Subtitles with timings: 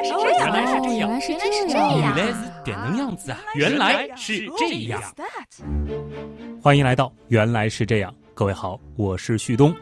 [0.00, 3.38] 来是这样，原来是这样，原来是这样，原来是点能样子啊！
[3.54, 5.02] 原来是这样。
[6.62, 9.74] 欢迎来到《原来是这样》，各位好，我是旭东。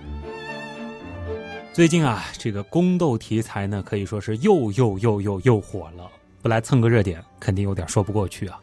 [1.72, 6.10] 最近啊，这个宫斗题材呢，可以说是又又又又又火了。
[6.42, 8.58] 不来蹭个热点，肯定有点说不过去啊。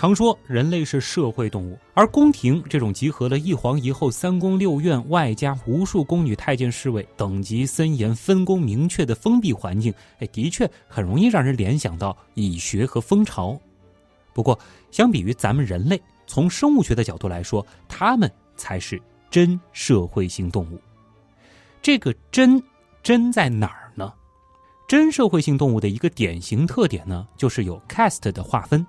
[0.00, 13.60] 常说人类是社会动物，而宫廷这种集合了一皇一后、三宫六院，外加无数宫女、太监、侍卫，等级森严、分工明确的封闭环境，哎，的确很容易让人联想到蚁穴和蜂巢。
[14.32, 14.58] 不过，
[14.90, 18.98] 相比于咱们人类，从生物学的角度来说，它们才是
[19.30, 20.80] 真社会性动物。
[21.82, 22.62] 这个真
[23.02, 24.10] 真在哪儿呢？
[24.88, 28.86] 真社会性动物的一个典型特点呢，就是有 cast 的划分。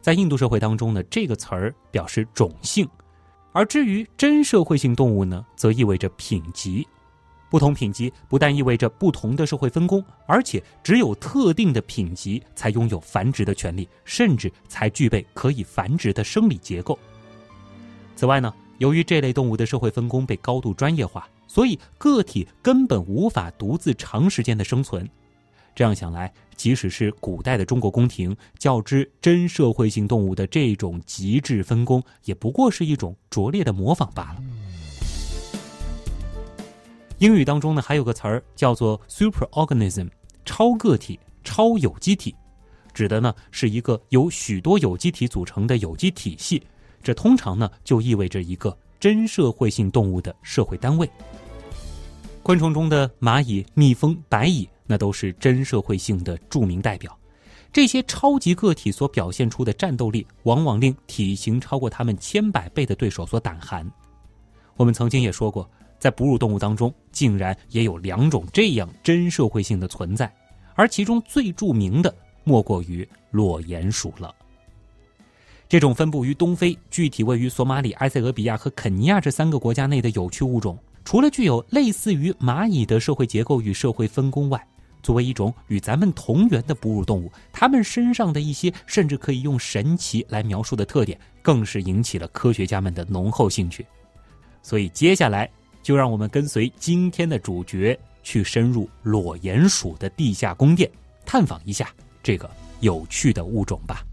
[0.00, 2.88] 在印度社会当中呢，这个词儿表示种姓，
[3.52, 6.86] 而至于真社会性动物呢，则意味着品级。
[7.50, 16.98] 不同品级不但意味着不同的社会分工，而且只有特定的品级才拥有繁殖的权利，甚至才具备可以繁殖的生理结构。
[18.14, 25.08] 此外呢，由于这类动物的社会分工被高度专业化，所以个体根本无法独自长时间的生存。
[25.78, 34.42] 这样想来，即使是古代的中国宫廷，较之真社会性动物的这种极致分工，也不过是一种拙劣的模仿罢了。
[37.18, 40.08] 英语当中呢，还有个词儿叫做 superorganism，
[40.44, 42.34] 超个体、超有机体，
[42.92, 46.60] 指的呢是一个由许多有机体组成的有机体系。
[47.04, 51.08] 这通常呢就意味着一个真社会性动物的社会单位。
[52.42, 54.68] 昆虫中的蚂蚁、蜜蜂、白蚁。
[54.88, 57.16] 那都是真社会性的著名代表，
[57.72, 63.88] 这些超级个体所表现出的战斗力，往往令体型超过他们千百倍的对手所胆寒。
[64.76, 70.32] 我们曾经也说过，在哺乳动物当中，竟然也有两种这样真社会性的存在，
[70.74, 74.34] 而其中最著名的莫过于裸鼹鼠了。
[75.68, 84.66] 这种分布于东非，具体位于索马里、埃塞俄比亚和肯尼亚这三个国家内的有趣物种，除了具有类似于蚂蚁的社会结构与社会分工外，
[85.02, 93.86] 作为一种与咱们同源的哺乳动物，它们身上的一些甚至可以用神奇来描述的特点，更是引起了科学家们的浓厚兴趣。
[94.62, 95.48] 所以，接下来
[95.82, 100.90] 就让我们跟随今天的主角去深入裸鼹鼠的地下宫殿，
[101.24, 101.88] 探访一下
[102.22, 104.04] 这个有趣的物种吧。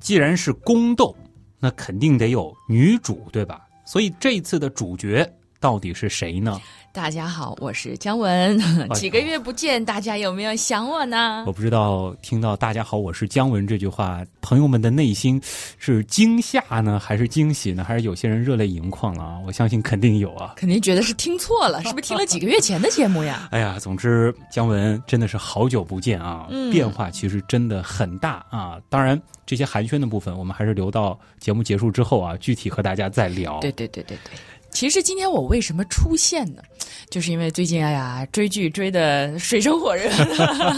[0.00, 1.14] 既然是宫斗，
[1.58, 3.66] 那肯定得有女主，对吧？
[3.84, 5.30] 所以这次的主角。
[5.60, 6.60] 到底是谁呢？
[6.92, 8.58] 大家好，我是姜文。
[8.94, 11.44] 几个月不见，大家有没有想我呢？
[11.46, 15.40] 我不知道，听到“大家好，我是姜文”这句话，朋友们的内心
[15.78, 17.84] 是惊吓呢，还是惊喜呢？
[17.84, 19.38] 还是有些人热泪盈眶了啊？
[19.46, 23.48] 我相信肯定有啊，肯定觉得是听错了，是不是听了几个月前的节目呀？
[23.52, 28.78] 哎呀，总之姜文真的是好久不见啊，变化其实真的很大啊。
[28.88, 33.60] 当然，这些寒暄的部分，我们还是留到节目结束之后啊，具体和大家再聊。
[33.60, 34.32] 对对对对对。
[34.78, 36.62] 其实今天我为什么出现呢？
[37.10, 40.08] 就是因为最近哎呀追剧追的水深火热，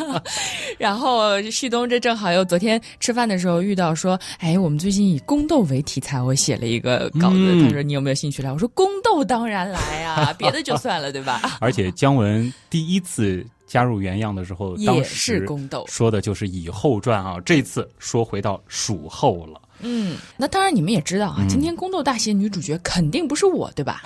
[0.79, 8.51] 然后旭东这正好又昨天吃饭的时候遇到说，哎，我们最近以宫斗为题材，我写了一个稿子，他说你有没有兴趣来？
[8.51, 11.43] 我说宫斗当然来啊， 别的就算了，对吧？
[11.61, 19.61] 而且姜文第一次加入原样的时候，也是宫斗，说的就是以后传啊，这次说回到蜀后了。
[19.83, 24.03] 嗯，那当然，你们也知道啊，今天宫斗大戏女主角肯定不是我，对吧？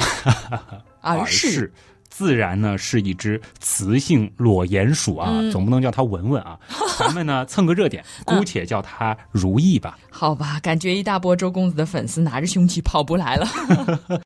[1.01, 1.73] 而是
[2.09, 6.59] 自然呢，是一只雌性裸鼹鼠啊，总不能叫它文文啊。
[6.99, 9.99] 咱们呢蹭个热点，姑且叫它如意吧。
[10.11, 13.47] 好吧，感觉一大波周公子的粉丝拿着凶器跑不来了。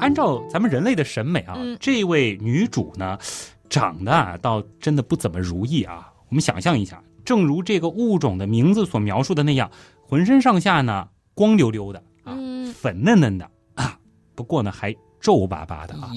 [0.00, 3.16] 按照咱们人类的审美啊，这位女主呢，
[3.70, 6.10] 长得啊倒真的不怎么如意啊。
[6.28, 7.00] 我们想象一下。
[7.24, 9.70] 正如这个物种的名字所描述的那样，
[10.02, 12.36] 浑身上下呢光溜溜的啊，
[12.74, 13.98] 粉嫩嫩的啊，
[14.34, 16.10] 不过呢还皱巴巴的啊，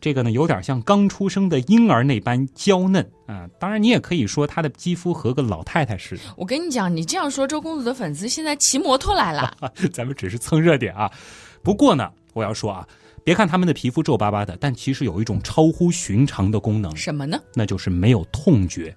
[0.00, 3.48] 这个呢有点像刚出生的婴儿那般娇嫩啊。
[3.58, 6.22] 当然，你也可以说她的肌肤和个老太太似的。
[6.36, 9.52] 我跟你讲，你这样说，周公子的粉丝现在骑摩托来了。
[9.92, 11.10] 咱们只是蹭热点啊。
[11.64, 12.86] 不过呢，我要说啊，
[13.24, 16.94] 别看他们的皮肤皱巴巴的，但其实有一种超乎寻常的功能。
[16.96, 17.40] 什么呢？
[17.54, 18.96] 那就是没有痛觉。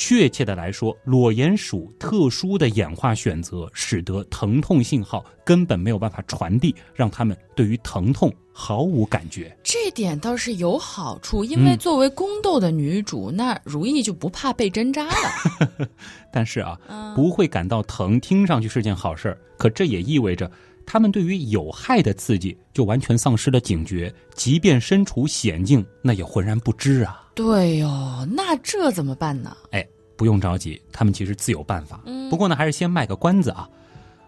[0.00, 9.52] 确切的来说，裸鼹鼠特殊的演化选择，使得疼痛信号根本没有办法传递，让他们对于疼痛毫无感觉。
[9.64, 15.88] 这点倒是有好处，因为作为宫斗的女主，那如意就不怕被针扎了。
[16.32, 16.78] 但是啊，
[17.16, 20.48] 不会感到疼，听上去是件好事儿，可这也意味着
[20.90, 27.22] 他们对于有害的刺激就完全丧失了警觉，即便身处险境，那也浑然不知啊。
[27.34, 29.54] 对哟，那这怎么办呢？
[29.72, 29.86] 哎，
[30.16, 32.00] 不用着急，他们其实自有办法。
[32.06, 33.68] 嗯，不过呢，还是先卖个关子啊。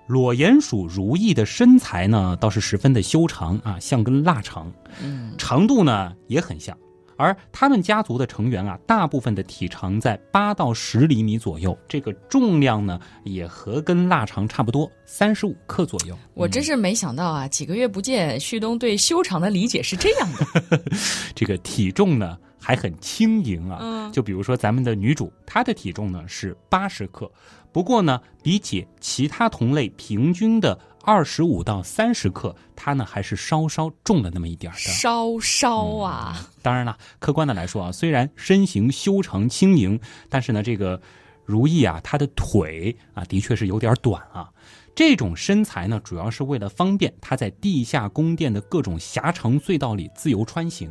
[0.06, 4.70] 裸鼹鼠如意的身材呢，倒是十分的修长啊，像根腊肠，
[5.02, 6.76] 嗯，长度呢也很像。
[7.20, 16.16] 而他们家族的成员啊，大部分的体长在八到十厘米左右，这个重量呢也和跟腊肠差不多，三十五克左右。
[16.32, 20.82] 我真是没想到啊，几个月不见，旭东对修长的理解是这样的。
[21.36, 27.30] 这个体重呢还很轻盈啊，嗯就比如说咱们的女主，她的体重呢是八十克，
[27.70, 34.80] 不过呢，比起其他同类平均的二十五到三十克，它呢还是稍稍重了那么一点儿的。
[34.80, 39.98] 稍稍啊，当然了，客观的来说啊，虽然身形修长轻盈，
[40.28, 41.00] 但是呢，这个
[41.44, 44.50] 如意啊，她的腿啊，的确是有点短啊。
[44.94, 50.90] 这种身材呢，主要是为了方便她在地下宫殿的各种狭长隧道里自由穿行。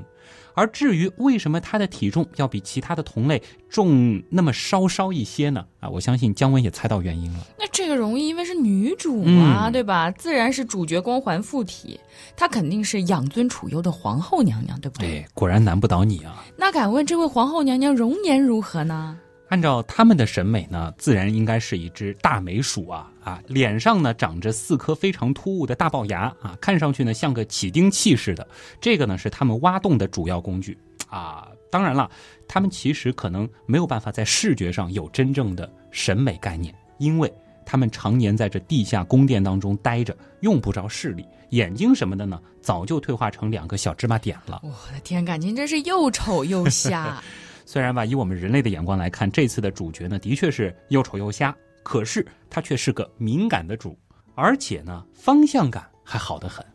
[0.56, 5.66] 而至于为什么她的体重要比其他的同类重那么稍稍一些呢？
[5.80, 7.48] 啊，我相信姜文也猜到原因了。
[7.58, 10.12] 那这个容易，因为是女主嘛，嗯对吧？
[10.12, 12.00] 自然是主角光环附体，
[12.36, 15.20] 她肯定是养尊处优的皇后娘娘，对不对？
[15.20, 16.44] 哎，果然难不倒你啊！
[16.58, 19.18] 那敢问这位皇后娘娘容颜如何呢？
[19.50, 28.48] 按照他们的审美呢，自然应该是一只大美鼠啊啊，脸上呢长着四颗非常突兀的大龅牙啊，看上去呢像个起钉器似的。
[28.80, 30.78] 这个呢是他们挖洞的主要工具
[31.10, 31.48] 啊。
[31.72, 32.10] 当然了，
[32.48, 37.32] 他们其实可能没有办法在视觉上有真正的审美概念，因为
[37.66, 44.62] 他们常年在这地下宫殿当中待着，用不着视力，眼睛什么的呢早就退化成两个小芝麻点了。
[44.64, 47.20] 我的天，感情真是又丑又瞎。
[47.72, 53.96] 虽然吧，以我们人类的眼光来看，这次的主角呢，的确是又丑又瞎，可是他却是个敏感的主，
[54.34, 56.66] 而且呢，方向感还好得很。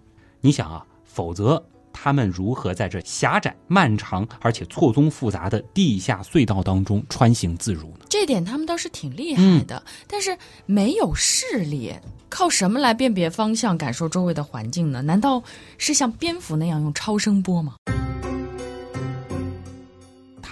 [0.41, 1.61] 你想啊，否则
[1.93, 8.07] 他们如何在这狭窄、漫长而且错综复杂的地下隧道当中穿行自如呢？
[8.09, 11.93] 这点他们倒是挺厉害的，但是没有视力，
[12.29, 15.03] 靠什么来辨别方向、感受周围的环境呢？
[15.03, 15.43] 难道
[15.77, 17.75] 是像蝙蝠那样用超声波吗？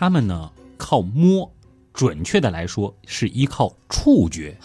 [0.02, 1.48] 他们呢，靠摸，
[1.92, 4.58] 准确的来说是依靠触觉。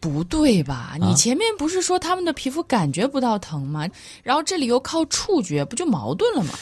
[0.00, 0.96] 不对吧？
[0.98, 3.86] 你前面不是说他们的皮肤感觉不到疼吗？
[4.22, 6.54] 然后这里又靠触觉，不就矛盾了吗？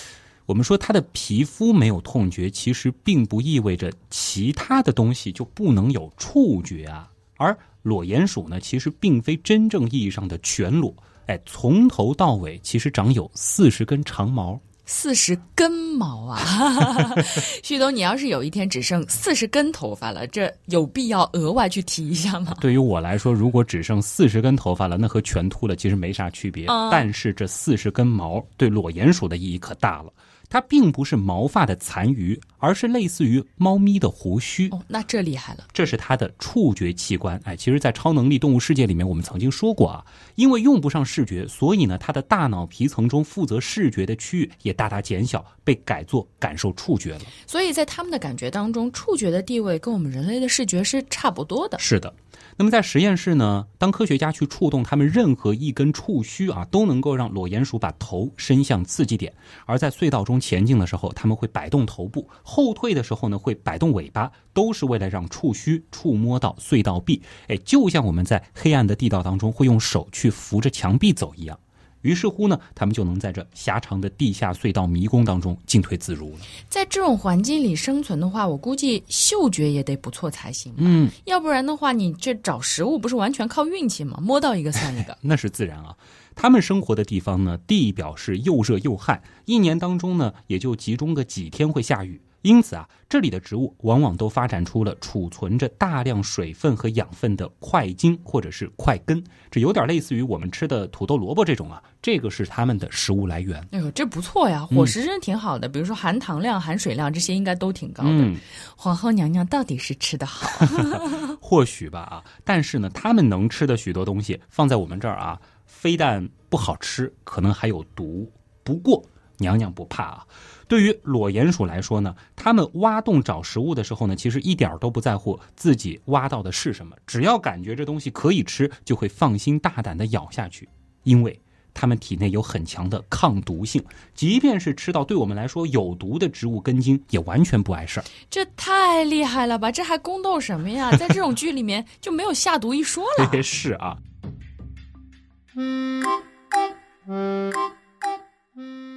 [0.47, 7.09] 我们说他的皮肤没有痛觉，其实并不意味着其他的东西就不能有触觉啊。
[7.37, 10.93] 而裸鼹鼠呢，其实并非真正意义上的全裸，
[11.27, 14.61] 哎，从头到尾其实长有四十根长毛。
[14.93, 17.15] 四十根毛啊！
[17.63, 22.57] 旭东，你要是有一天只剩四十根头发了，这有必要额外去提一下吗？
[22.61, 26.67] 对于我来说，如果只剩四十根头发了，那和全秃了其实没啥区别。
[26.67, 30.13] 嗯但是这四十根毛对裸鼹鼠的意义可大了，
[30.51, 34.69] 它并不是毛发的残余，而是类似于猫咪的胡须。
[34.71, 35.65] 哦，那这厉害了。
[35.73, 37.41] 这是它的触觉器官。
[37.45, 40.05] 哎，其实，在超能力动物世界里面，我们曾经说过啊，
[40.35, 47.21] 因为用不上视觉，所以呢，它的大脑皮层中负责视觉的区域也大大减小，被改做感受触觉了。
[47.47, 51.79] 所以在他们的感觉当中，触觉的地位跟我们人类的视觉是差不多的。
[51.79, 52.13] 是的。
[52.57, 59.33] 那么在实验室呢，当科学家去触动他们任何一根触须啊，都能够让裸鼹鼠把头伸向刺激点；
[59.67, 67.23] 而在隧道中前进的时候，他们会摆动头部；后退的时候呢，会摆动尾巴，都是为了让触须触摸到隧道壁。
[67.49, 71.59] 哎，就像我们在黑暗的地道当中会用手去扶着墙壁走一样。
[72.03, 76.39] 于是乎呢，他们就能在这狭长的地下隧道迷宫当中进退自如了。
[76.69, 80.73] 在这种环境里生存的话，我估计嗅觉也得不错才行。
[80.79, 84.19] 嗯，要不然的话，你这找食物不是完全靠运气吗？
[84.23, 85.17] 摸到一个算一个。
[85.23, 85.95] 那是自然啊。
[86.35, 92.19] 他们生活的地方呢，地表是又热又旱，一年当中呢，也就集中个几天会下雨。
[92.43, 103.61] 因此啊，这里的植物往往都发展出了储存着大量水分和养分的块茎或者是块根，这有点类似于我们吃的土豆、萝卜这种啊，这个是它们的食物来源。
[103.73, 105.69] 哎呦，这不错呀，伙食真挺好的。
[105.69, 108.11] 比如说含糖量、含水量这些应该都挺高的。
[108.11, 108.37] 嗯，
[108.75, 110.49] 皇后娘娘到底是吃的好。
[111.41, 118.31] 或许吧啊，但是呢，他们能吃的许多东西放在我们这儿啊，非但不好吃，可能还有毒。
[118.63, 119.05] 不过
[119.37, 120.27] 娘娘不怕啊。
[120.71, 130.69] 对于裸鼹鼠来说呢，它们挖洞找食物的时候呢，其实一点儿都不在乎自己挖到的是什么，只要感觉这东西可以吃，就会放心大胆的咬下去，
[131.03, 131.41] 因为
[131.75, 133.85] 它们体内有很强的抗毒性，
[134.15, 138.05] 即便是吃到对我们来说有毒的植物根茎，也完全不碍事儿。
[138.31, 139.73] 这太厉害了吧！
[139.73, 140.97] 这还宫斗什么呀？
[140.97, 143.29] 在这种剧里面就没有下毒一说了。
[143.43, 143.99] 是啊。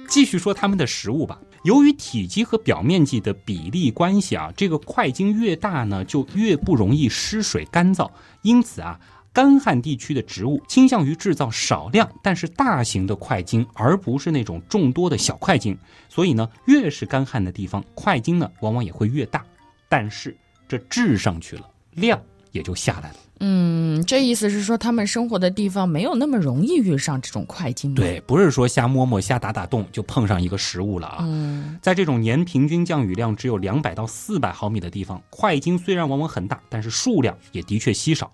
[0.08, 1.40] 继续说他们的食物吧。
[1.64, 8.10] 由于体积和表面积的比例关系啊，这个块茎越大呢，就越不容易失水干燥。
[8.42, 9.00] 因此啊，
[9.32, 15.76] 干旱地区的植物倾向于制造少量但是大型的块茎，而不是那种众多的小块茎。
[16.10, 19.42] 所以呢，越是干旱的地方，块茎呢往往也会越大。
[19.88, 20.36] 但是
[20.68, 22.20] 这质上去了，量
[22.52, 23.16] 也就下来了。
[23.40, 27.94] 嗯，这意思是说，他们生活的地方没有那么容易遇上这种块茎。
[27.94, 31.18] 对，不是说瞎摸摸、瞎打打洞就碰上一个食物了啊。
[31.22, 38.30] 嗯，在这种年平均降雨量只有两百到四百毫米的地方，块茎虽然往往很大，但是数量也的确稀少。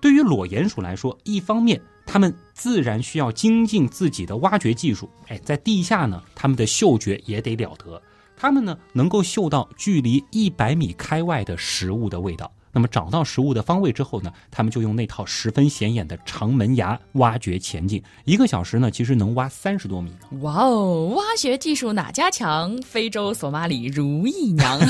[0.00, 8.00] 对于裸鼹鼠来说，一方面它们自然需要精进自己的挖掘技术，哎，在地下呢，它们的嗅觉也得了得，
[8.36, 12.52] 它们呢能够嗅到距离一百米开外的食物的味道。
[12.72, 18.02] 那么找到食物的方位之后呢，他们就用那套十分显眼的长门牙挖掘前进。
[18.24, 20.10] 一个小时呢，其实能挖三十多米。
[20.40, 22.76] 哇哦，挖掘技术哪家强？
[22.82, 24.80] 非洲索马里如意娘。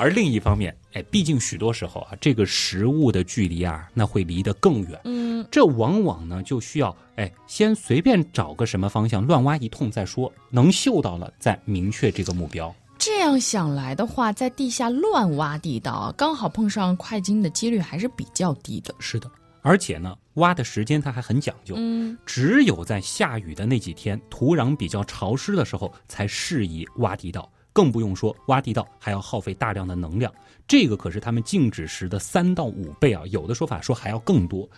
[0.00, 5.00] 而另一方面，哎，毕竟许多时候啊，这个食物的距离啊，那会离得更远。
[5.06, 12.72] 嗯，这往往呢就需要哎，先随便找个什么方向乱挖一通再说，能嗅到了再明确这个目标。
[12.98, 18.92] 这样想来的话，在地下乱挖地道，刚好碰上快金的几率还是比较低的。
[18.98, 19.30] 是的，
[19.62, 27.48] 而且呢，挖的时间它还很讲究，嗯，只有在下雨的那几天，土壤比较潮湿的时候，才适宜挖地道。
[27.72, 30.32] 更不用说挖地道还要耗费大量的能量，
[30.66, 33.22] 这个可是他们静止时的三到五倍啊！
[33.26, 34.68] 有的说法说还要更多，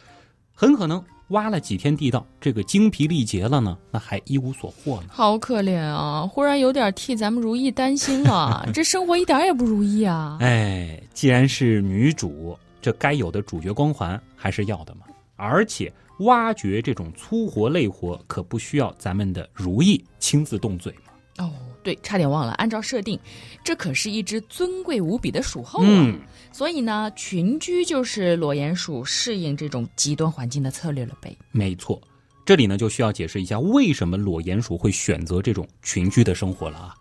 [0.60, 1.02] 很可能。
[1.28, 5.06] 挖了几天地道，这个精疲力竭了呢，那还一无所获呢。
[5.08, 6.26] 好可怜啊！
[6.26, 10.36] 忽然有点替咱们如意担心了， 这生活一点也不如意啊！
[10.40, 15.06] 哎，既然是女主，这该有的主角光环还是要的嘛。
[15.36, 21.46] 而且挖掘这种粗活累活，可不需要咱们的如意亲自动嘴嘛。
[21.46, 21.50] 哦，
[21.82, 23.18] 对，差点忘了，按照设定，
[23.64, 26.14] 这可是一只尊贵无比的鼠后啊。
[26.52, 31.36] 所以呢，群居就是裸鼹鼠适应这种极端环境的策略了呗。
[31.52, 32.00] 没错，
[32.44, 36.94] 这里呢就需要解释一下为什么裸鼹鼠会选择这种群居的生活了啊。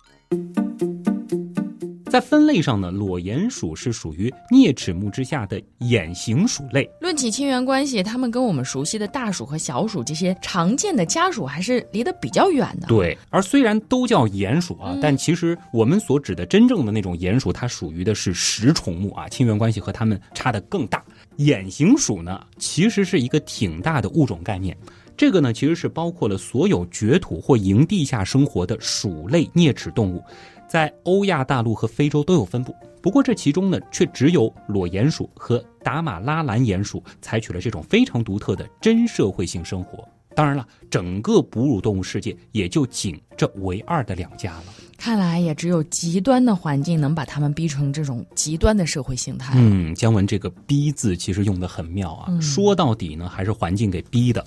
[2.10, 6.90] 在分类上呢，裸鼹鼠是属于啮齿目之下的眼形鼠类。
[7.00, 12.88] 论起亲缘关系，它们跟我们熟悉的大鼠和小鼠这些常见的家鼠还是离得比较远的。
[12.88, 21.04] 对，而虽然都叫鼹鼠啊，但其实我们所指的真正的那种鼹鼠，它属于的是食虫目啊，亲缘关系和它们差的更大。
[21.36, 24.76] 眼形鼠呢，其实是一个挺大的物种概念。
[25.16, 30.24] 这个呢，其实是包括了所有掘土或营地下生活的鼠类啮齿动物。
[30.70, 40.08] 在欧亚大陆和非洲都有分布，不过这其中呢，却只有裸鼹鼠和达马拉蓝鼹鼠采取了这种非常独特的真社会性生活。
[40.36, 44.66] 当然了，整个哺乳动物世界也就仅这唯二的两家了。
[44.96, 49.54] 看来也只有极端的环境能把他们逼成这种极端的社会形态。
[49.58, 54.46] 嗯，姜文这个“逼”字其实用的很妙啊，说到底呢，还是环境给逼的。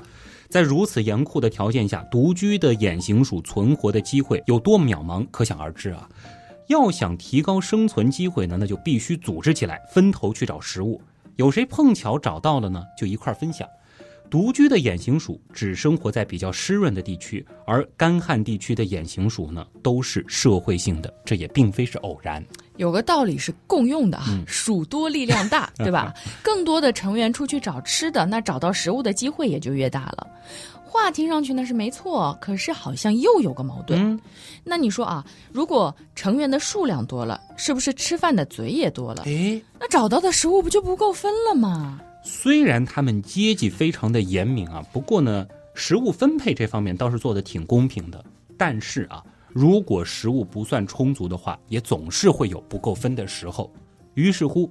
[0.53, 6.07] 在如此严酷的条件下，独居的眼形鼠存活的机会有多渺茫，可想而知啊！
[6.67, 11.01] 要想提高生存机会呢，那就必须组织起来，分头去找食物。
[11.37, 13.67] 有谁碰巧找到了呢，就一块分享。
[14.33, 22.43] 独居的眼形鼠只生活在比较湿润的地区，而干旱地区的眼形鼠呢，都是社会性的，这也并非是偶然。
[22.79, 26.15] 有个道理是共用的哈，鼠多力量大， 对吧？
[26.43, 30.27] 更多的成员出去找吃的，那找到食物的机会也就越大了。
[30.83, 34.19] 话听上去呢是没错，可是好像又有个矛盾。
[34.65, 35.23] 那你说啊，
[35.53, 39.25] 如果成员的数量多了，是不是吃饭的嘴也多了？
[39.27, 42.01] 哎，那找到的食物不就不够分了吗？
[42.23, 48.25] 虽然他们阶级非常的严明啊，不过呢，食物分配这方面倒是做的挺公平的。
[48.57, 49.23] 但是啊。
[49.55, 53.71] 如果食物不算充足的话，也总是会有不够分的时候。
[54.15, 54.71] 于是乎，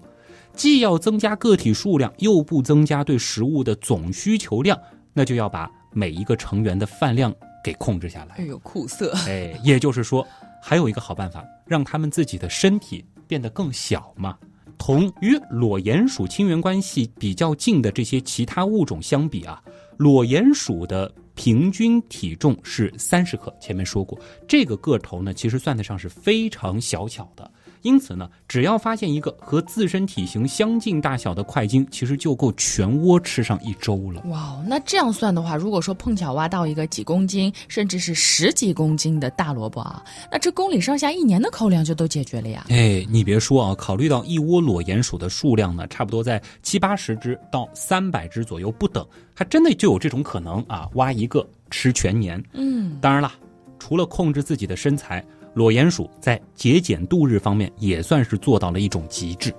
[0.55, 4.75] 既要增加个体数量，又不增加对食物的总需求量，
[5.13, 7.31] 那就要把每一个成员的饭量
[7.63, 8.37] 给控制下来。
[8.37, 9.13] 哎呦，苦涩！
[9.27, 10.27] 哎，也就是说，
[10.63, 14.35] 还有一个好办法，让他们自己的身体变得更小嘛。
[14.81, 19.61] 同与裸鼹鼠亲缘关系比较近的这些其他物种相比啊，
[19.97, 21.13] 裸鼹鼠的。
[21.33, 23.55] 平均体重是三十克。
[23.59, 27.49] 前面说过，这个个头呢，其实算得上是非常小巧的。
[27.81, 34.21] 因此呢，只要发现一个和自身体型相近大小的块茎，其实就够全窝吃上一周了。
[34.27, 42.65] 哇，那这样算的话，如果说碰巧挖到一个几公斤，甚至是十几公斤的大萝卜啊，那这公里上下一年的口粮就都解决了呀。
[42.69, 52.43] 哎，你别说啊，考虑到一窝裸鼹鼠的数量呢，差不多在七八十只到三百只左右不等，还真的就有这种可能啊，挖一个吃全年。
[52.53, 53.31] 嗯，当然了，
[53.79, 55.23] 除了控制自己的身材。
[55.53, 59.53] 裸鼹鼠在节俭度日方面也算是做到了一种极致。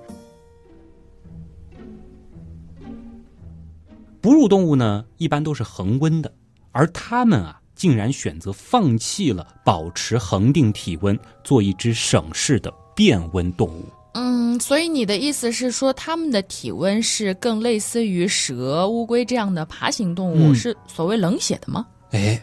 [4.21, 6.33] 哺乳动物呢，一般都是恒温的，
[6.71, 13.83] 而它们啊，竟然选择放弃了保持恒定体温，做一只省事的变温动物。
[14.13, 21.85] 嗯，所以你的意思是说，它们的体温是更类似于蛇、乌龟这样的爬行动物，是所谓冷血的吗？
[22.11, 22.41] 哎，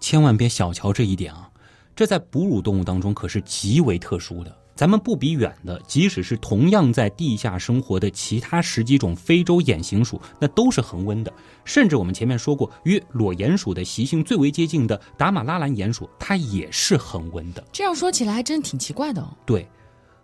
[0.00, 1.49] 千万别小瞧这一点啊！
[2.00, 4.56] 这在哺乳动物当中可是极为特殊的。
[4.74, 11.30] 咱们不比远的，即使是同样在地下生活的其他十几种非洲眼形鼠，那都是恒温的。
[11.62, 17.62] 甚至我们前面说过，与裸鼹鼠的习性最为接近的达马拉兰鼹鼠，它也是恒温的。
[17.70, 19.28] 这样说起来还真挺奇怪的哦。
[19.44, 19.68] 对，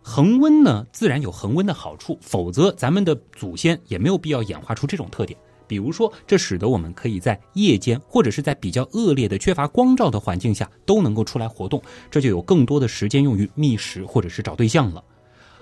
[0.00, 5.38] 恒温呢，自然有恒温的好处，否则咱们的祖先也没有必要演化出这种特点。
[5.66, 15.02] 比如说，这使得我们可以在夜间或者是在比较恶劣的缺乏光照的环境下都能够出来活动，这就有更多的时间用于觅食或者是找对象了。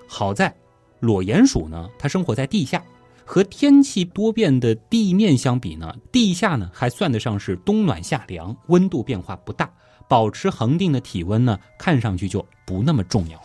[0.07, 0.55] 好在，
[1.01, 2.83] 裸鼹鼠呢，它生活在地下，
[3.25, 9.73] 和天气多变的地面相比呢，地下呢还算得上是冬暖夏凉，温度变化不大，
[10.09, 13.43] 保持恒定的体温呢，看上去就不那么重要。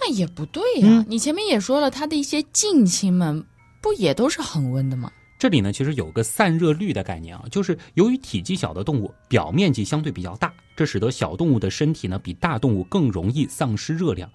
[0.00, 3.44] 那也不对呀，你前面也说了，它的一些近亲们
[3.80, 5.12] 不也都是恒温的吗？
[5.42, 14.30] 这里呢，其实有个散热率的概念啊，就是由于体积小的动物表面积相对比较大，这使得小动物的身体呢比大动物更容易丧失热量，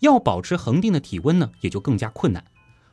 [0.00, 2.44] 要保持恒定的体温呢也就更加困难。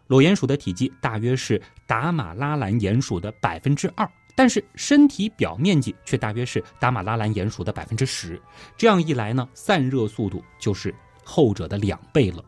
[0.08, 8.42] 裸鼹鼠的体积大约是达马拉兰鼹鼠的百分之二，但是身体表面积却大约是达马拉兰鼹鼠的百分之十，
[8.78, 12.42] 这样一来呢，散热速度就是后者的两倍了。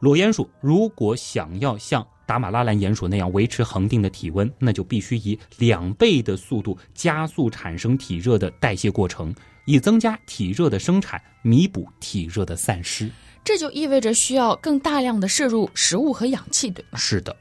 [0.00, 9.34] 裸鼹鼠如果想要像达马拉兰鼹鼠那样维持恒定的体温，那就必须以两倍的速度加速产生体热的代谢过程，
[9.64, 13.10] 以增加体热的生产，弥补体热的散失。
[13.42, 16.96] 这就意味着需要更大量的摄入食物和氧气，对吗？
[17.00, 17.34] 是的，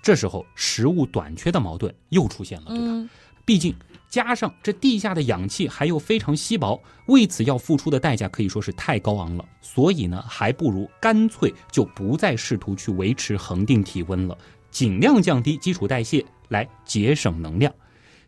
[0.00, 3.10] 这时候食物短缺的矛盾又出现了，对吧？
[3.44, 3.74] 毕竟。
[4.08, 9.44] 加上这地下的氧气还又非常稀薄，为此要付出的代价可以说是太高昂了。
[9.60, 14.36] 所以呢，还不如干脆就不再试图去维持恒定体温了，
[14.70, 17.72] 尽量降低基础代谢来节省能量。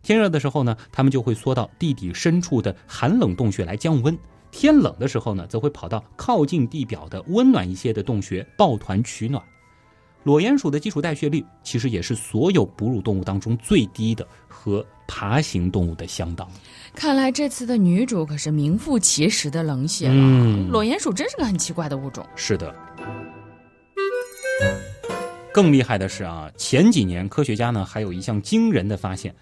[0.03, 4.15] 天热的时候呢，它们就会缩到地底深处的寒冷洞穴来降温；
[4.51, 9.43] 天冷的时候呢，则会跑到靠近地表的温暖一些的洞穴抱团取暖。
[10.25, 16.47] 裸鼹鼠的基础代谢率其实也是所有哺乳动物当中最低的，和爬行动物的相当。
[16.95, 20.15] 看来这次的女主可是名副其实的冷血了。
[20.71, 22.27] 裸鼹鼠真是个很奇怪的物种。
[22.35, 22.75] 是的。
[25.53, 29.35] 更厉害的是啊，前几年科学家呢还有一项惊人的发现：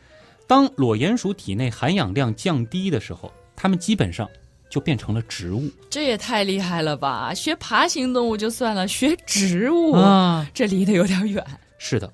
[0.47, 4.29] 当裸鼹鼠体内含氧量降低的时候，它们基本上。
[4.69, 7.33] 就变成了植物，这也太厉害了吧！
[7.33, 11.45] 学爬行动物就算了，学植物啊，这离得有点远。
[11.79, 12.13] 是的，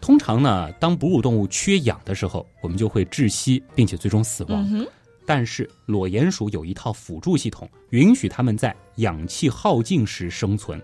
[0.00, 4.86] 通常呢，当哺乳动物缺氧的时候，我们就会窒息，并且最终死亡。
[5.26, 10.80] 但是裸鼹鼠有一套辅助系统，允许它们在氧气耗尽时生存。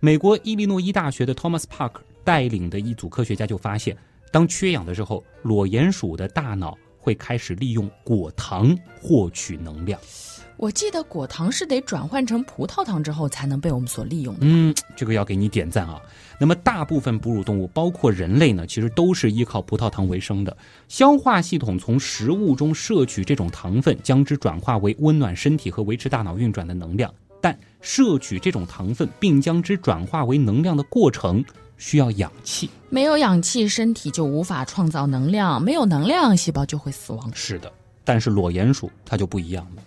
[0.00, 3.96] 美国伊利诺伊大学的 Thomas Park 带领的一组科学家就发现，
[4.32, 10.00] 当缺氧的时候，裸鼹鼠的大脑会开始利用果糖获取能量。
[10.56, 14.40] 我记得果糖是得转换成葡萄糖之后才能被我们所利用的。
[14.42, 16.00] 嗯，这个要给你点赞啊。
[16.38, 20.56] 那么大部分哺乳动物，包括人类呢，其实都是依靠葡萄糖为生的。
[20.88, 27.12] 消化系统从食物中摄取这种糖分，将之转化为温暖身体和维持大脑运转的能量。
[27.40, 31.44] 但摄取这种糖分并将之转化为能量的过程
[31.76, 37.30] 需要氧气，没有氧气，身体就无法创造能量，没有能量，细胞就会死亡。
[37.34, 37.70] 是的，
[38.02, 39.82] 但是裸鼹鼠它就不一样了。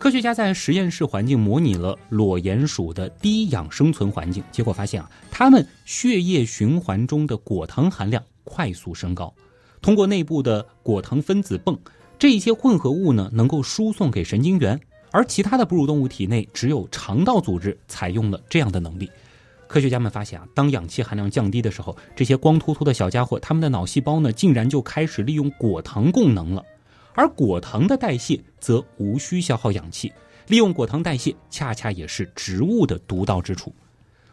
[0.00, 9.30] 科学家在实验室环境模拟了裸鼹鼠的低氧生存环境，结果发现啊，它们血液循环中的果糖含量快速升高。
[9.82, 11.78] 通过内部的果糖分子泵，
[12.18, 19.10] 这一些混合物呢能够输送给神经元，而其他的哺乳动物体内只有肠道组织采用了这样的能力。
[19.66, 26.64] 科学家们发现啊，当氧气含量降低的时候，这些光秃秃的小家伙，它们的脑细胞呢竟然就开始利用果糖供能了。
[27.14, 30.12] 而果糖的代谢则无需消耗氧气，
[30.46, 33.74] 利用果糖代谢恰恰也是植物的独到之处。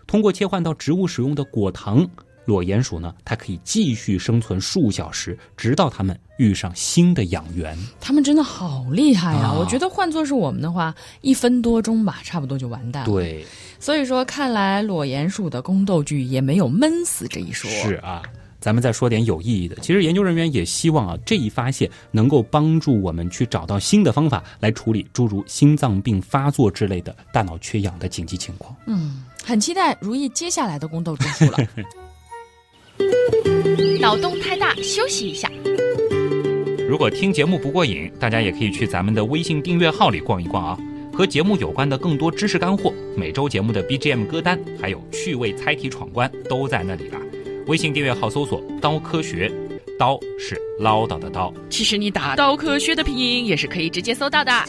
[0.06, 2.08] 通过切换到植物使用的果糖，
[2.46, 7.78] 裸鼹鼠呢，它可以继续生存数小时，直到它们遇上新的养源。
[8.00, 9.52] 它们真的好厉害呀！
[9.52, 13.12] 我觉得换做是我们的话，一分多钟吧，差不多就完蛋了。
[13.12, 13.46] 对，
[13.80, 17.70] 所以说看来裸鼹鼠的宫斗剧也没有闷死这一说。
[17.70, 18.24] 是啊。
[18.60, 19.76] 咱们再说点有意义的。
[19.78, 28.76] 其实研究人员也希望啊，这一发现能够帮助我们去找到新的方法来处理诸如心脏病发作之类的大脑缺氧的紧急情况。
[28.88, 31.58] 嗯，很期待如意接下来的宫斗之术了。
[34.02, 35.50] 脑洞太大，休息一下。
[36.89, 40.80] 如果听节目不过瘾，大家也可以去咱们的微信订阅号里逛一逛啊，
[41.13, 47.20] 和节目有关的更多知识干货、每周节目的 BGM 歌单，还有趣味猜题闯关都在那里了。
[47.68, 49.52] 微信订阅号搜索“刀科学”，
[50.00, 51.54] 刀是唠叨的刀。
[51.70, 54.52] 其实你打“刀科学”的拼音也是可以直接搜到的。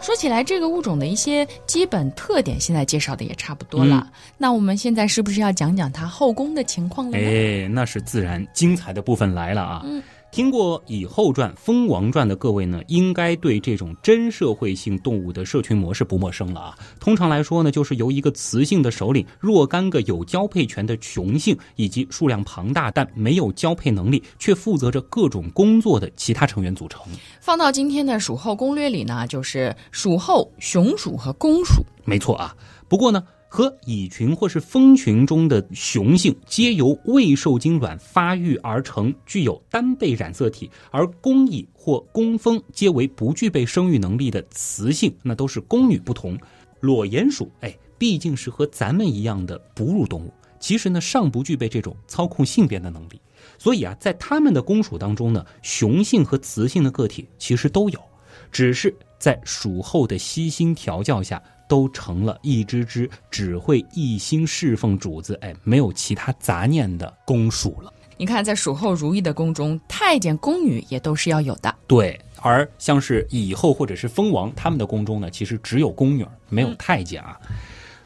[0.00, 4.08] 说起来，这个物种的一些基本特点，现在介绍的也差不多了。
[4.38, 7.18] 那我们现在是不是要讲讲它后宫的情况了？
[7.18, 9.82] 哎，那是自然，精彩的部分来了啊！
[9.84, 10.00] 嗯。
[10.32, 16.78] 听过《蚁后传》《蜂王传》的各位呢，应该对这种真社会性动物的社群模式不陌生了啊。
[16.98, 27.02] 通常来说呢，就是由一个雌性的首领、若干个有交配权的雄性，以及数量庞大但没有交配能力却负责着各种工作的其他成员组成。
[27.42, 31.84] 放到今天的鼠后攻略里呢，就是鼠后、雄鼠和公鼠。
[32.06, 32.56] 没错啊，
[32.88, 33.22] 不过呢。
[33.54, 46.34] 和蚁群或是蜂群中的雄性皆由未受精卵发育而成，具有单倍染色体；而公蚁或工蜂皆为不具备生育能力的雌性，那都是公女不同。
[46.80, 53.20] 裸鼹鼠，哎，毕竟是和咱们一样的哺乳动物，其实呢尚不具备这种操控性别的能力，
[53.58, 58.00] 所以啊，在它们的公鼠当中呢，雄性和雌性的个体其实都有，
[58.50, 61.42] 只是在鼠后的悉心调教下。
[61.72, 67.90] 都成了一只只只会一心侍奉主子，哎，没有其他杂念的公鼠了。
[68.18, 71.74] 你看，在蜀后如意的宫中，太监、宫女也都是要有的。
[71.86, 77.40] 对，而像是以后或者是封王，他们的宫中呢，其实只有宫女，没有太监啊。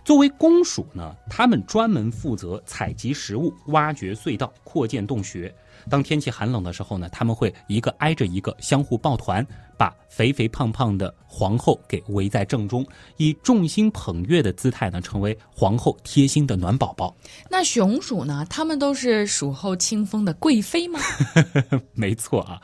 [0.06, 5.52] 作为公鼠呢，他们专门负责采集食物、挖掘隧道、扩建洞穴。
[5.90, 9.44] 当天气寒冷的时候呢，他们会一个挨着一个相互抱团，
[9.76, 17.12] 把肥肥胖胖的皇后给围在正中，以众星捧月的姿态呢，成为皇后贴心的暖宝宝。
[17.50, 18.46] 那雄鼠呢？
[18.48, 21.00] 他们都是鼠后清风的贵妃吗？
[21.94, 22.60] 没错啊，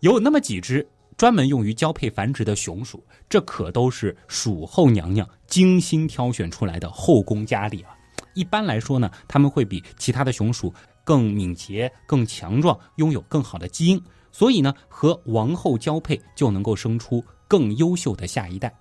[0.00, 7.96] 有那么几只专门用于交配繁殖的雄鼠，这可都是蜀后娘娘精心挑选出来的后宫佳丽啊。
[8.34, 10.72] 一般来说呢，他们会比其他的雄鼠。
[11.06, 18.74] 更敏捷、更强壮，拥有更好的基因，所以呢，和王后交配就能够生出更优秀的下一代。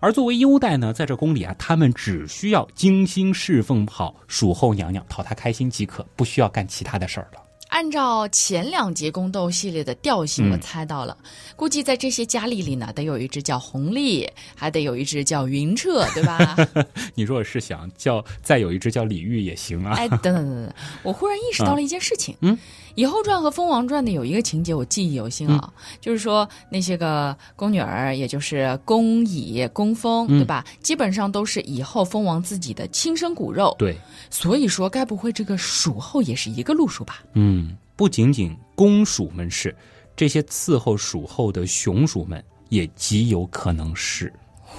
[0.00, 7.40] 而作为优待呢，在这宫里啊，他们只需要精心侍奉好蜀后娘娘，讨她开心即可，不需要干其他的事儿了。
[7.68, 11.16] 按照前两节宫斗系列的调性，我猜到了，
[11.54, 16.56] 估计在这些佳丽里呢，得有一只叫红丽，还得有一只叫云彻，对吧？
[17.14, 19.94] 你如果是想叫再有一只叫李煜也行啊。
[19.96, 22.34] 哎，等等等等，我忽然意识到了一件事情。
[22.40, 22.56] 嗯，
[22.98, 30.64] 《以后传》和《蜂王传》的有一个情节我记忆犹新啊，就是说那些个宫女儿，也就是宫蚁、宫蜂，对吧？
[30.82, 33.72] 基本上都是以后蜂王自己的亲生骨肉。
[33.78, 33.96] 对，
[34.30, 37.22] 所以说该不会这个鼠后也是一个路数吧？
[37.34, 37.68] 嗯。
[37.70, 39.72] 嗯，不仅仅公鼠们是，
[40.16, 44.32] 这些伺候鼠后的雄鼠们也极有可能是。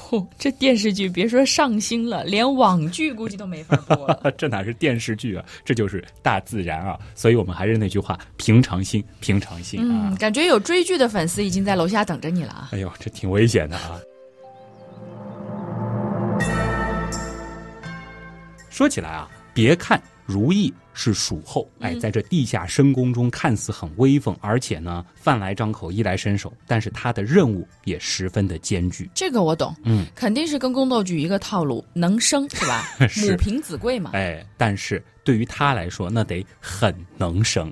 [0.09, 4.33] 嚯， 这电视剧别说上星了，连网剧估计都没法播了。
[4.37, 6.97] 这哪是电视剧啊，这就是大自然啊！
[7.13, 10.15] 所以我们还是那句话，平常心，平常心啊。
[10.19, 12.69] 感觉有追剧的粉丝已经在楼下等着你了啊！
[12.71, 13.99] 哎呦，这挺危险的啊。
[18.69, 20.01] 说起来啊，别看。
[20.25, 29.09] 如意是蜀后，哎，在这地下深宫中看似很威风，而且呢，饭来张口，衣来伸手，但是他的任务也十分的艰巨。
[29.15, 32.83] 这个我懂，嗯，肯定是跟宫斗剧一个套路，能生 是吧？
[33.21, 34.11] 母凭子贵嘛。
[34.13, 37.71] 哎，但是对于他来说，那得很能生。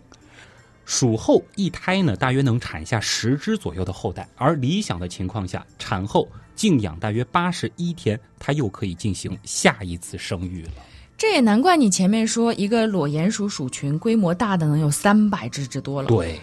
[0.86, 10.72] 蜀后一胎呢，大约能产下十只左右的后代，而理想的情况下，产后静养大约八十一天，他又可以进行下一次生育了。
[11.18, 16.08] 这也难怪你前面说一个裸鼹鼠鼠群规模大的能有三百只之多了。
[16.08, 16.40] 对，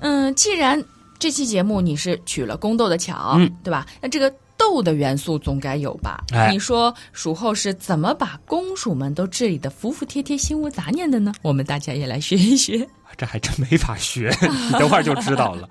[0.00, 0.82] 嗯，既然
[1.18, 3.86] 这期节目你是取了宫斗的巧，嗯，对吧？
[4.02, 6.22] 那这个斗的元素总该有吧？
[6.50, 11.32] 你说鼠后是怎么把公鼠们都治理的服服帖帖、心无杂念的呢？
[11.40, 12.86] 我们大家也来学一学。
[13.16, 15.68] 这还真没法学，你等会儿就知道了。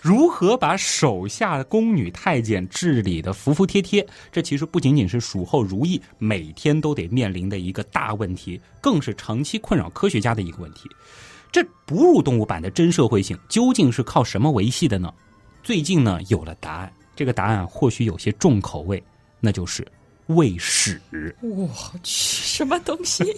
[0.00, 4.06] 如何把手下宫女太监治理的服服帖帖？
[4.32, 10.88] 这其实不仅仅是蜀后如意每天都得面临的一个大问题，更是长期困扰科学家的一个问题。
[11.52, 15.12] 这哺乳动物版的真社会性究竟是靠什么维系的呢？
[15.62, 19.02] 最近呢有了答案，这个答案或许有些重口味，
[19.40, 19.86] 那就是
[20.28, 21.00] 喂屎。
[21.42, 21.68] 我
[22.02, 23.24] 去，什么东西？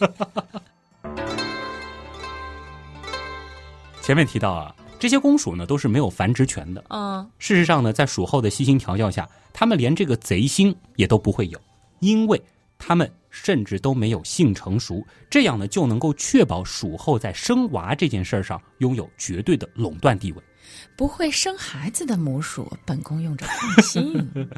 [4.00, 6.84] 前面提到啊，这些公鼠呢都是没有繁殖权的。
[6.90, 11.60] 嗯，事实上呢，在鼠后的悉心调教下，它们连这个贼心也都不会有，
[11.98, 12.40] 因为
[12.78, 20.42] 它们甚至都没有性成熟，这样呢就能够确保鼠后在生娃这件事上拥有绝对的垄断地位。
[20.96, 24.24] 不会生孩子的母鼠，本宫用着放心。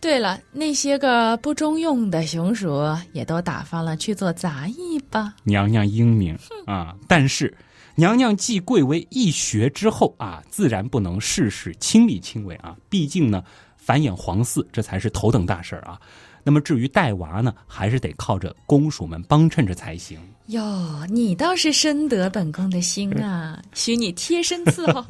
[0.00, 5.32] 对了，那些个不中用的雄鼠也都打发了去做杂役吧。
[5.44, 7.56] 娘娘英明啊，但是。
[7.98, 12.76] 娘娘继贵为义学之后啊，自然不能事事亲力亲为啊。
[12.90, 13.42] 毕竟呢，
[13.78, 15.98] 繁衍皇嗣这才是头等大事啊。
[16.44, 20.20] 那么至于带娃呢，还是得靠着公主们帮衬着才行。
[20.48, 25.02] 哟，你倒是深得本宫的心啊， 许你贴身伺候。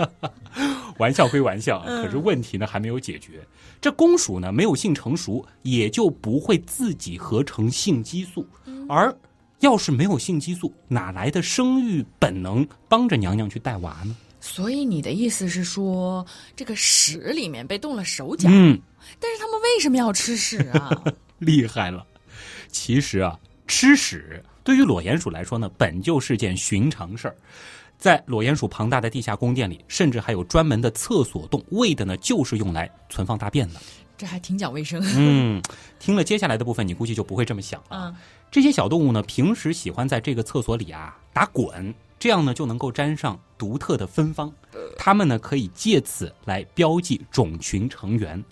[0.99, 3.44] 玩笑归玩笑，可是问题呢还没有解决。
[3.81, 8.46] 这公鼠呢没有性成熟，也就不会自己合成性激素，
[8.88, 9.12] 而。
[9.61, 14.16] 要是没有性激素，哪来的生育本能帮着娘娘去带娃呢？
[14.40, 18.49] 所以你的意思是说，这个屎里面被动了手脚？
[18.51, 18.79] 嗯，
[19.19, 20.90] 但是他们为什么要吃屎啊？
[21.38, 22.07] 厉害了！
[22.71, 27.37] 其实啊，吃屎对于裸鼹鼠来说呢，本就是件寻常事儿。
[27.99, 33.81] 在裸鼹鼠庞大的地下宫殿里，甚至还有专门的厕所洞，为的呢就是用来存放大便的。
[34.16, 35.02] 这还挺讲卫生。
[35.16, 35.62] 嗯，
[35.98, 38.14] 听了接下来的部分，你估计就不会这么想了。
[38.50, 44.52] 这些小动物呢，平时喜欢在这个厕所里啊打滚，这样呢就能够沾上独特的芬芳。
[44.96, 48.42] 它们呢可以借此来标记种群成员。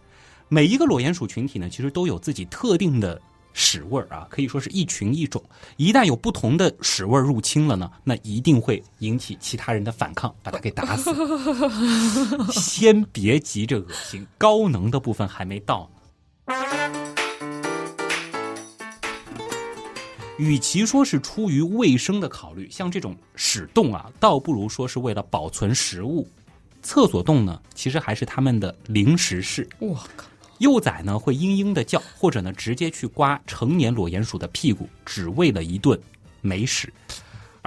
[0.49, 3.21] 每一个裸鼹鼠群体呢，其实都有自己特定的
[3.55, 5.43] 屎味儿啊，可以说是一群一种。
[5.77, 11.11] 一旦有不同的屎味儿入侵了呢，那一定会引起其他人的反抗，把它给打死。
[12.53, 16.55] 先别急着恶心，高能的部分还没到呢。
[20.37, 26.29] 与其说是出于卫生的考虑，像这种屎洞啊，倒不如说是为了保存食物。
[26.83, 29.67] 厕所洞呢，其实还是他们的零食室。
[29.79, 30.27] 我靠！
[30.59, 35.99] 幼崽呢会嘤嘤的叫，或者呢直接去刮成年裸鼹鼠的屁股，只为了一顿
[36.41, 36.93] 美屎。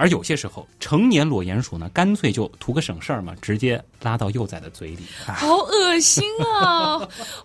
[0.00, 4.98] 而有些时候，成年裸鼹鼠呢，干脆就图个省事儿嘛，直接拉到幼崽的嘴里。
[5.26, 6.22] 好恶心
[6.54, 6.96] 啊！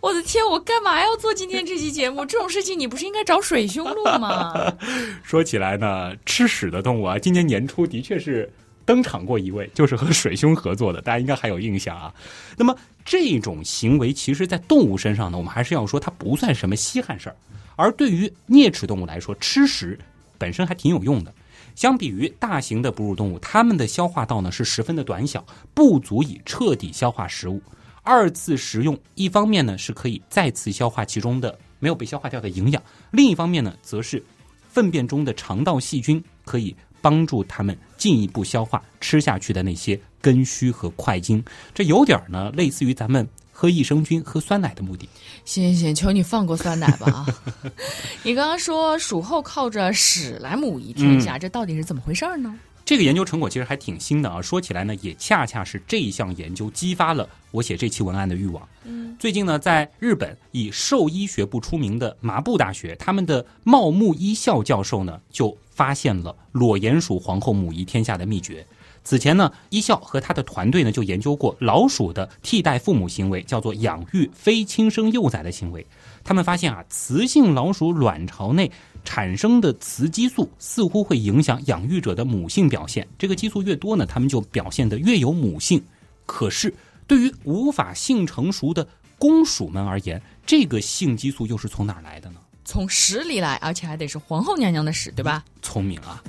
[0.01, 2.23] 我的天，我干嘛要做今天这期节目？
[2.23, 4.71] 这种事情你不是应该找水兄录吗？
[5.25, 8.47] 说起来呢，吃屎的动物啊，今年年初的确是
[8.85, 12.13] 登场过一位，就是和水兄合作的，大家应该还有印象啊。
[12.55, 17.35] 那么这种行为，其实在动物身上呢，我们还是要说它不算什么稀罕事儿。
[17.75, 19.97] 而对于啮齿动物来说，吃食
[20.37, 21.33] 本身还挺有用的。
[21.75, 27.59] 相比于大型的哺乳动物，它们的消化道呢是十分的短小，不足以彻底消化食物。
[28.03, 34.23] 二次食用，一方面呢是可以再次消化其中的没有被消化掉的营养，另一方面呢，则是
[34.69, 41.43] 粪便中的肠道细菌可以帮助他们进一步消化吃下去的那些根须和块茎。
[41.75, 43.27] 这有点呢，类似于咱们。
[43.55, 45.07] 喝益生菌、喝酸奶的目的，
[45.45, 47.25] 行行行，求你放过酸奶吧啊！
[48.23, 52.59] 你刚刚说蜀后靠着屎来母仪天下，这到底是怎么回事呢？
[52.85, 54.41] 这个研究成果其实还挺新的啊！
[54.41, 58.67] 说起来呢，也恰恰是这一项研究激发了我写这期文案的欲望。
[58.83, 68.65] 嗯，最近呢，在日本以兽医学部出名的麻布大学，他们的茂木一孝教授呢，就发现了裸鼹鼠皇后母仪天下的秘诀。
[69.05, 75.85] 此前呢，一校和他的团队呢就研究过老鼠的替代父母行为，叫做养育非亲生幼崽的行为。
[76.23, 78.71] 他们发现啊，雌性老鼠卵巢内
[79.03, 83.07] 产生的雌激素似乎会影响养育者的母性表现。
[83.17, 85.83] 这个激素越多呢，他们就表现得越有母性。
[86.25, 86.73] 可是
[87.05, 88.87] 对于无法性成熟的
[89.17, 92.39] 公鼠们而言，这个性激素又是从哪儿来的呢？
[92.65, 95.43] 从屎里来，而且还得是皇后娘娘的屎，对吧？
[95.61, 96.23] 聪明啊！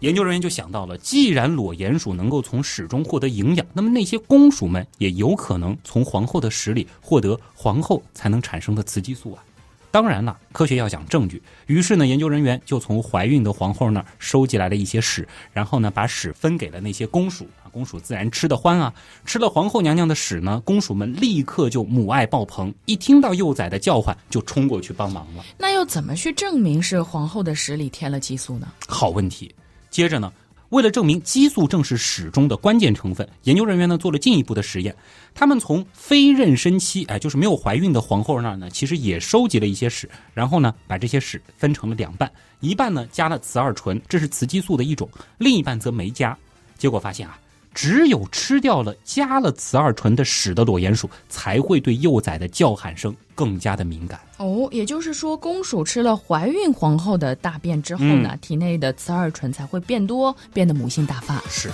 [0.00, 9.44] 研究人员就想到了，既然裸鼹鼠能够从屎中获得营养，那么那些公鼠们也有可能从皇后的屎里获得皇后才能产生的雌激素啊。
[9.90, 18.94] 当然了，科学要讲证据，于是呢，研究人员就从怀孕的皇后那儿收集来了一些屎，然后呢，把屎分给了那些公鼠啊，公鼠自然吃得欢啊。
[19.24, 25.44] 吃了皇后娘娘的屎呢，公鼠们立刻就母爱爆棚，一听到幼崽的叫唤就冲过去帮忙了。
[25.58, 28.68] 那又怎么去证明是皇后的屎里添了激素呢？
[28.86, 29.52] 好问题。
[29.90, 30.32] 接着呢，
[30.70, 34.94] 为了证明激素正是屎中的关键成分，研究人员呢做了进一步的实验。
[35.34, 42.30] 他们从非妊娠期，哎，就是没有怀孕的皇后那儿呢，其实也收集了一些屎，然后呢把这些屎分成了两半，
[42.60, 46.36] 一半呢加了雌二醇，这是雌激素的一种，另一半则没加。
[46.78, 47.38] 结果发现啊。
[47.72, 54.20] 只有吃掉了加了雌二醇的屎的裸鼹鼠，才会对幼崽的叫喊声更加的敏感。
[54.38, 61.40] 哦，也就是说，公鼠吃了怀孕皇后的大便之后呢，体内的雌二醇才会变多，变得母性大发。
[61.48, 61.70] 是。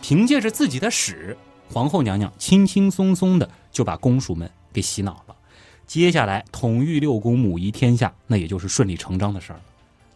[0.00, 1.36] 凭借着自己的屎，
[1.70, 5.36] 皇后娘娘轻轻松松的就把公鼠们给洗脑了。
[5.86, 9.62] 接下来，统御六宫，母仪天下，那也就是顺理成章的事儿了。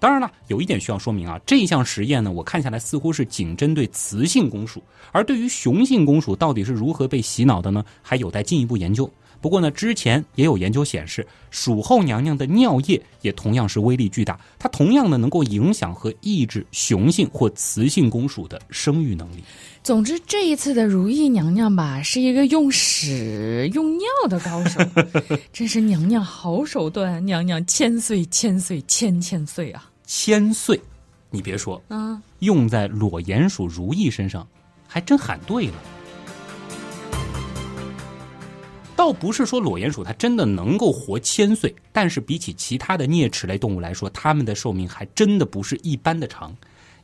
[0.02, 9.08] 当然了，有一点需要说明啊，这项实验呢，我看下来似乎是仅针对雌性公鼠，而对于雄性公鼠到底是如何被洗脑的呢，还有待进一步研究。
[9.40, 19.44] 不过呢，之前也有研究显示，鼠后娘娘的尿液也同样是威力巨大，它同样呢能够影响和抑制雄性或雌性公鼠的生育能力。
[19.84, 24.80] 总之，这一次的如意娘娘吧，是一个用屎用尿的高手，
[25.52, 29.88] 真是娘娘好手段，娘娘千岁千岁千千岁啊！
[30.14, 30.78] 千岁，
[31.30, 34.46] 你别说，嗯，用在裸鼹鼠如意身上，
[34.86, 35.74] 还真喊对了。
[38.94, 46.54] 倒不是说裸鼹鼠它真的能够活千岁，但是比起其他的啮齿类动物来说，它们的寿命还真的不是一般的长。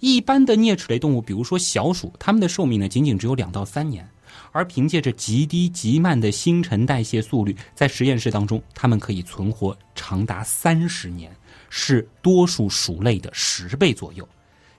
[0.00, 4.06] 一般的啮齿类动物，比如说小鼠，它们的寿命呢仅仅只有两到三年，
[4.52, 11.34] 而凭借着极低极慢的新陈代谢速率，在实验室当中，它们可以存活长达三十年。
[11.68, 14.26] 是多数鼠类的十倍左右，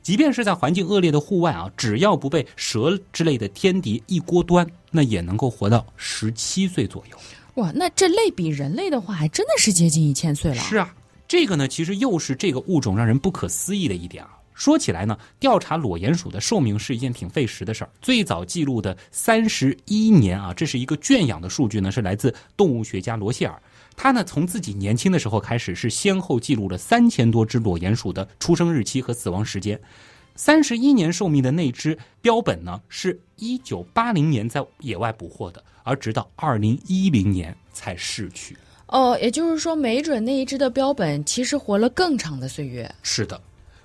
[0.01, 7.17] 即便是在环境恶劣的户外啊，只要不被蛇之类的天敌一锅端，那也能够活到十七岁左右。
[7.55, 10.57] 哇，那这类比人类的话，还真的是接近一千岁了。
[10.57, 10.93] 是啊，
[11.27, 14.35] 这个呢，其实又是这个物种让人不可思议的一点啊。
[14.53, 17.89] 说起来呢，调查裸鼹鼠的寿命是一件挺费时的事儿。
[18.01, 23.61] 最早记录的三十一年啊，这是一个圈养的数据呢，是来自动物学家罗谢尔。
[24.01, 29.77] 他呢，从自己年轻的时候开始，是先后记录了三千多只裸鼹鼠的出生日期和死亡时间。
[30.35, 38.57] 三十一年寿命的那只标本呢，是一九八零年在野外捕获的，而直到二零一零年才逝去。
[38.87, 42.89] 哦，也就是说，没准那一只的标本其实活了更长的岁月。
[43.03, 43.39] 是的。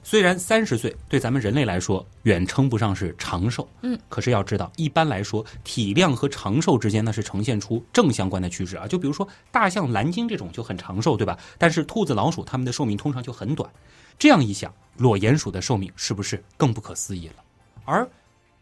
[0.07, 8.87] 虽然三十岁对咱们人类来说远称不上是长寿，嗯，可是要知道，一般来说，体量和长寿之间呢是呈现出正相关的趋势啊。
[8.87, 11.39] 就比如说大象、蓝鲸这种就很长寿，对吧？
[11.57, 13.69] 但是兔子、老鼠它们的寿命通常就很短。
[14.19, 17.37] 这样一想，裸鼹鼠的寿命是不是更不可思议了？
[17.87, 18.07] 而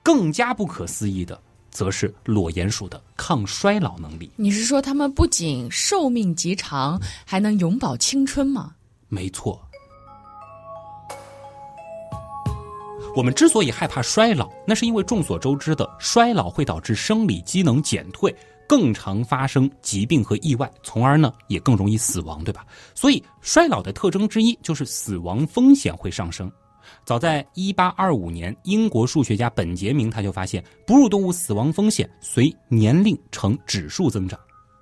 [0.03, 1.39] 更加不可思议的，
[1.71, 4.31] 则是裸鼹鼠的抗衰老能力。
[4.37, 8.77] 你是说它们不仅寿命极长，还能永葆青春吗？
[9.09, 9.61] 没错。
[13.15, 18.35] 我们之所以害怕衰老，那是因为众所周知的衰老会导致生理机能减退，
[18.67, 22.65] 更常发生疾病和意外，从而呢也更容易死亡，对吧？
[22.95, 26.51] 所以衰老的特征之一就是死亡风险会上升。
[27.05, 34.41] 早在1825年，英国数学家本杰明他就发现，哺乳动物死亡风险随年龄呈指数增长，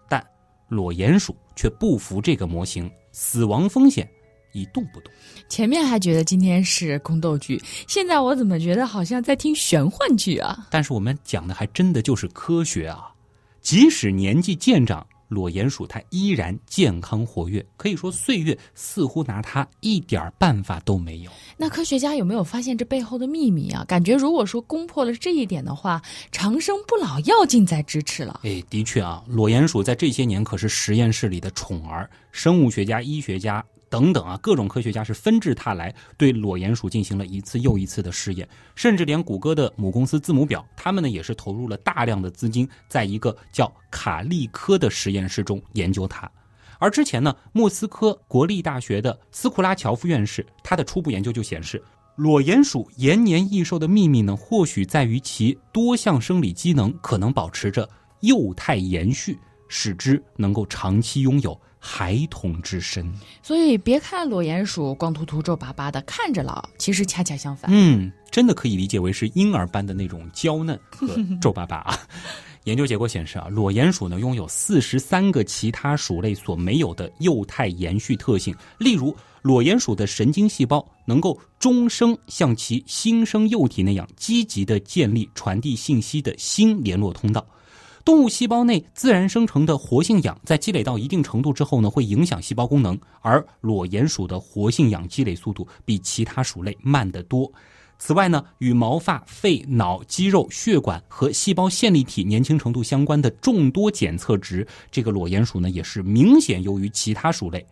[0.09, 0.25] 但
[0.69, 4.09] 裸鼹鼠却不服这个模型，死亡风险。
[4.53, 5.13] 一动不动。
[5.49, 10.67] 前面还觉得今天是宫斗剧，现在我怎么觉得好像在听玄幻剧啊？
[10.71, 13.13] 但是我们讲的还真的就是科学啊！
[13.61, 21.31] 即使年纪渐长，裸鼹鼠它依然健康活跃，可以说岁月似乎拿它一点办法都没有。
[21.57, 23.85] 那科学家有没有发现这背后的秘密啊？
[23.87, 26.01] 感觉如果说攻破了这一点的话，
[26.33, 28.41] 长生不老药近在咫尺了。
[28.45, 33.65] 哎，的确啊，裸鼹鼠在这些年可是实验室里的宠儿，生物学家、医学家。
[33.91, 46.31] 等等啊，各种科学家是纷至沓来，对裸鼹鼠进行了一次又一次的试验，甚至连谷歌的母公司字母表，他们呢也是投入了大量的资金，在一个叫卡利科的实验室中研究它。
[46.79, 51.83] 而之前呢，莫斯科国立大学的斯库拉乔夫院士，他的初步研究就显示，
[52.15, 57.87] 裸鼹鼠延年益寿的秘密呢，或许在于其多项生理机能可能保持着
[58.21, 59.37] 幼态延续，
[59.69, 61.61] 使之能够长期拥有。
[61.83, 63.11] 孩童之身，
[63.43, 67.71] 所以别看裸鼹鼠光秃秃、皱巴巴的，看着老，其实恰恰相反。
[67.73, 71.09] 嗯，真的可以理解为是婴儿般的那种娇嫩和
[71.41, 71.99] 皱巴巴啊。
[72.65, 87.45] 研究结果显示啊，裸鼹鼠呢拥有四十三个其他鼠类所没有的幼态延续特性，例如裸鼹鼠的神经细胞能够终生像其新生幼体那样积极的建立传递信息的新联络通道。
[88.05, 92.99] 动物细胞内自然生成的活性氧在积累到一定程度之后呢，会影响细胞功能。
[93.21, 97.51] 而裸鼹鼠的活性氧积累速度比其他鼠类慢得多。
[97.99, 107.67] 此外呢，与毛发、肺、脑、肌肉、血管和细胞线粒体年轻程度相关的众多检测值，这个裸鼹鼠呢也是明显优于其他鼠类。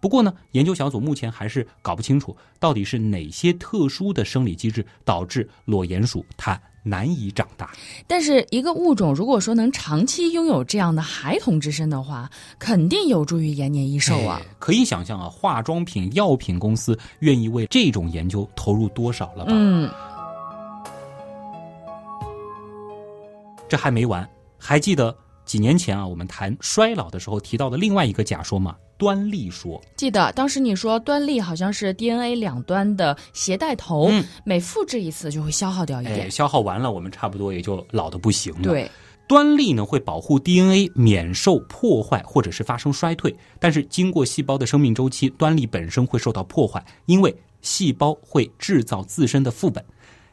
[0.00, 6.58] 不过呢，研究小组目前还是搞不清楚到底是哪些特殊的生理机制导致裸鼹鼠它。
[6.86, 7.70] 难以长大，
[8.06, 14.38] 但是一个物种如果说能长期拥有这样的孩童之身的话，肯定有助于延年益寿啊！
[14.58, 19.52] 可以想象啊，化妆品、药品公司愿意为这种研究投入多少了吧？
[19.54, 19.90] 嗯，
[23.66, 24.28] 这还没完，
[24.58, 28.76] 还记得几年前啊，我们谈衰老的时候提到的另外一个假说嘛？
[28.96, 34.08] 端粒说，记得当时你说端粒好像是 DNA 两端的携带头，
[34.44, 38.62] 每复制一次就会消耗掉一点，消耗完了，我们差不多也就老的不行了。
[38.62, 38.88] 对，
[39.26, 49.84] 端粒呢会保护 DNA 免受破坏或者是发生衰退，但是经过细胞的生命周期，端粒本身会受到破坏，因为细胞会制造自身的副本，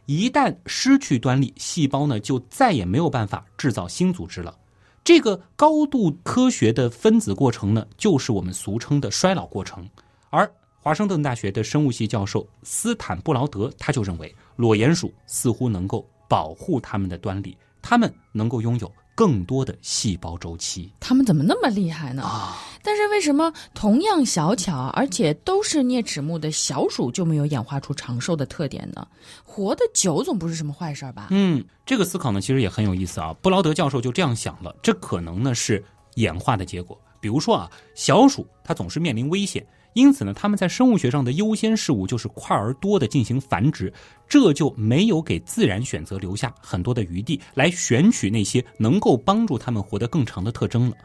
[0.06, 4.56] 一旦失去端粒，细胞呢就再也没有办法制造新组织了。
[5.04, 9.90] 这个高度科学的分子过程呢，就是我们俗称的衰老过程。
[10.30, 10.50] 而
[10.80, 18.92] 华盛顿大学的生物系教授斯坦布劳德他就认为，裸鼹鼠似乎能够保护它们的端粒，它们能够拥有。
[19.14, 22.24] 更多的细胞周期，他们怎么那么厉害呢？
[22.24, 22.58] 啊！
[22.84, 29.08] 但是为什么同样小巧，而且都是啮齿目的小鼠就没有演化出长寿的特点呢？
[29.44, 31.28] 活得久总不是什么坏事吧？
[31.30, 33.34] 嗯，这个思考呢，其实也很有意思啊。
[33.42, 35.84] 布劳德教授就这样想了，这可能呢是
[36.16, 37.00] 演化的结果。
[37.20, 39.64] 比如说啊，小鼠它总是面临危险。
[39.94, 43.92] 因此呢，他们在生物学上的优先事物就是快而多的进行繁殖，
[44.28, 50.96] 这就没有给自然选择留下很多的余地来选取那些能够帮助他们活得更长的特征了。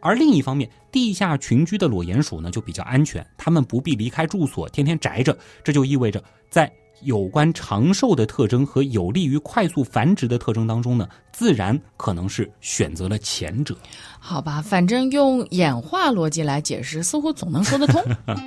[0.00, 6.70] 而另一方面，地下群居的裸鼹鼠呢就比较安全，它们不必离开住所，天天宅着，这就意味着在。
[7.02, 13.76] 有关长寿的特征和有利于快速繁殖的特征当中呢，自然可能是选择了前者。
[14.18, 18.02] 好吧，反正用演化逻辑来解释，似乎总能说得通。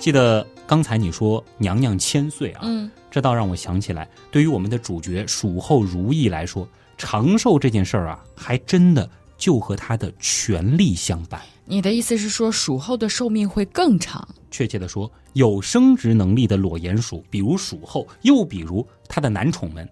[0.00, 11.40] 记得刚才你说娘娘千岁啊，嗯，这倒让我想起来，对于我们的主角蜀后如意来说，长寿这件事儿啊，还真的就和他的权力相伴。
[11.64, 14.26] 你的意思是说，蜀后的寿命会更长？
[14.56, 19.86] 确切的说，有生殖能力的裸鼹鼠，比如鼠后，又比如它的男宠们，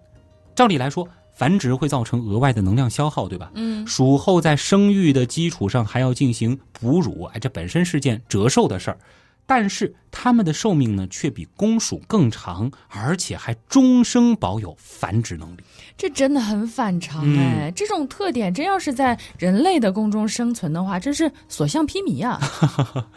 [0.55, 3.51] 照理来说，繁殖会造成额外的能量消耗，对吧？
[3.53, 8.97] 嗯，鼠后在生育的基础上还要进行哺乳，哎，这本身是件折寿的事儿。
[9.47, 15.59] 但是它们的寿命呢，却比公鼠更长，而且还终生保有繁殖能力。
[15.95, 17.71] 这真的很反常哎！
[17.75, 22.41] 这种特点真要是在人类的宫中生存的话，真是所向披靡啊！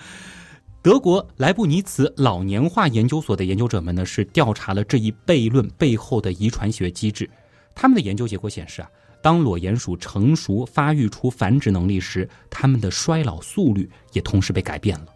[0.89, 7.29] 德国莱布尼茨老年化研究所的研究者们呢，是调查了这一悖论背后的遗传学机制。
[7.75, 8.89] 他们的研究结果显示啊，
[9.21, 15.09] 当裸鼹鼠成熟发育出繁殖能力时，它们的衰老速率也同时被改变了。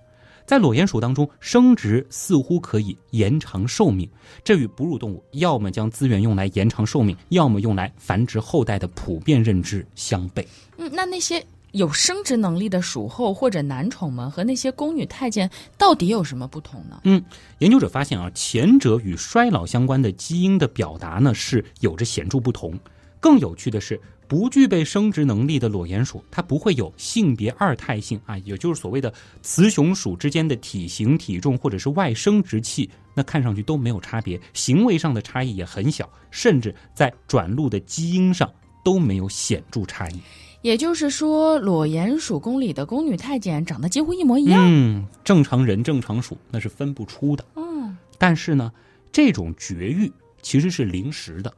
[0.45, 4.07] 在裸鼹鼠当中，生殖似乎可以延长寿命，
[4.45, 10.45] 这与哺乳动物要么将资源用来延长寿命，要么用来繁殖后代的普遍认知相悖。
[10.77, 11.43] 嗯，那那些
[11.73, 17.01] 有生殖能力的鼠后或者男宠们和那些宫女太监到底有什么不同呢？
[17.05, 17.23] 嗯，
[17.59, 22.79] 研究者发现啊，前者与衰老相关的基因的表达呢是有着显著不同。
[23.21, 24.01] 更有趣的是。
[24.29, 29.13] 不具备生殖能力的裸鼹鼠，它不会有性别二态性啊，也就是所谓的
[29.43, 38.51] 雌雄鼠之间的体型、体重或者是外生殖器，那看上去都没有差别，行为上的差异也很小，甚至在转录的基因上
[38.83, 40.21] 都没有显著差异。
[40.63, 44.65] 也就是说，裸鼹鼠宫里的宫女太监长得几乎一模一样。
[44.67, 47.45] 嗯，正常人、正常鼠那是分不出的。
[47.57, 48.73] 嗯，但是呢，
[49.13, 50.11] 这种绝育
[50.41, 51.53] 其实是临时的，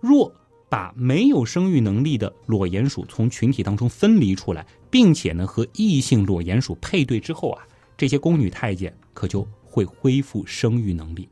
[0.00, 0.32] 若。
[0.68, 7.62] 把没有生育能力的裸鼹鼠从群体当中分离出来，并且呢和异性裸鼹鼠配对之后啊，
[7.94, 11.28] 这些宫女太监可就会恢复生育能力。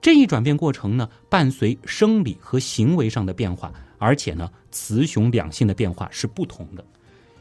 [0.00, 6.84] 这一转变过程呢，伴随生理和行为上的变化，而且呢，雌雄两性的变化是不同的。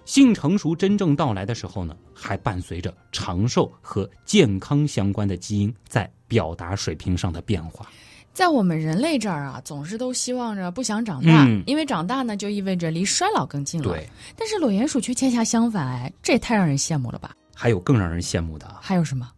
[0.05, 7.87] 性成熟真正到来的时候呢，还伴随着长寿和健康相关的基因在表达水平上的变化。
[8.31, 13.89] 在我们人类这儿啊，总是都希望着不想长大，因为长大呢就意味着离衰老更近了。
[13.89, 14.07] 对，
[14.37, 17.35] 但是裸鼹鼠却恰恰相反，哎，这也太让人羡慕了吧！
[17.53, 19.29] 还有更让人羡慕的，还有什么？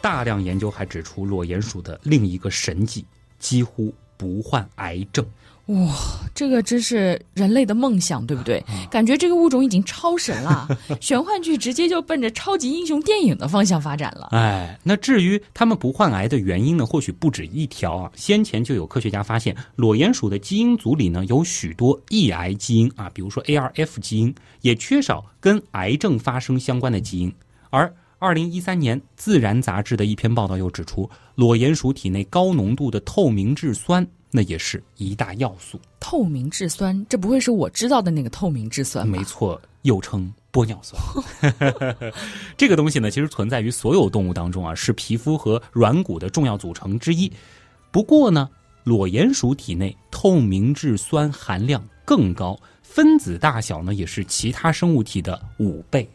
[0.00, 3.06] 大量研究还指出，裸鼹鼠的另一个神迹
[3.38, 5.24] 几乎不患癌症。
[5.68, 5.94] 哇，
[6.34, 8.62] 这个真是人类的梦想，对不对？
[8.90, 10.68] 感觉这个物种已经超神了，
[11.00, 14.28] 玄幻剧直接就奔着超级英雄电影的方向发展了。
[14.32, 16.84] 哎，那至于他们不患癌的原因呢？
[16.84, 18.12] 或许不止一条啊。
[18.14, 27.32] 先前就有科学家发现，裸鼹鼠的基因组里呢有许多抑癌基因啊，比如说 ARF 基因，也缺少跟癌症发生相关的基因。
[27.70, 34.06] 而二零一三年，《自然》杂志的一篇报道又指出，裸鼹鼠体内高浓度的透明质酸。
[34.36, 35.80] 那也是一大要素。
[36.00, 41.00] 透明质酸，这不会是我知道的那个透明质酸没错，又称玻尿酸。
[42.58, 47.30] 这个东西呢，其实存在于所有动物当中啊，是皮肤和软骨的重要组成之一。
[47.92, 48.50] 不过呢，
[48.82, 56.10] 裸鼹鼠体内透明质酸含量更高，分子大小呢也是其他生物体的五倍。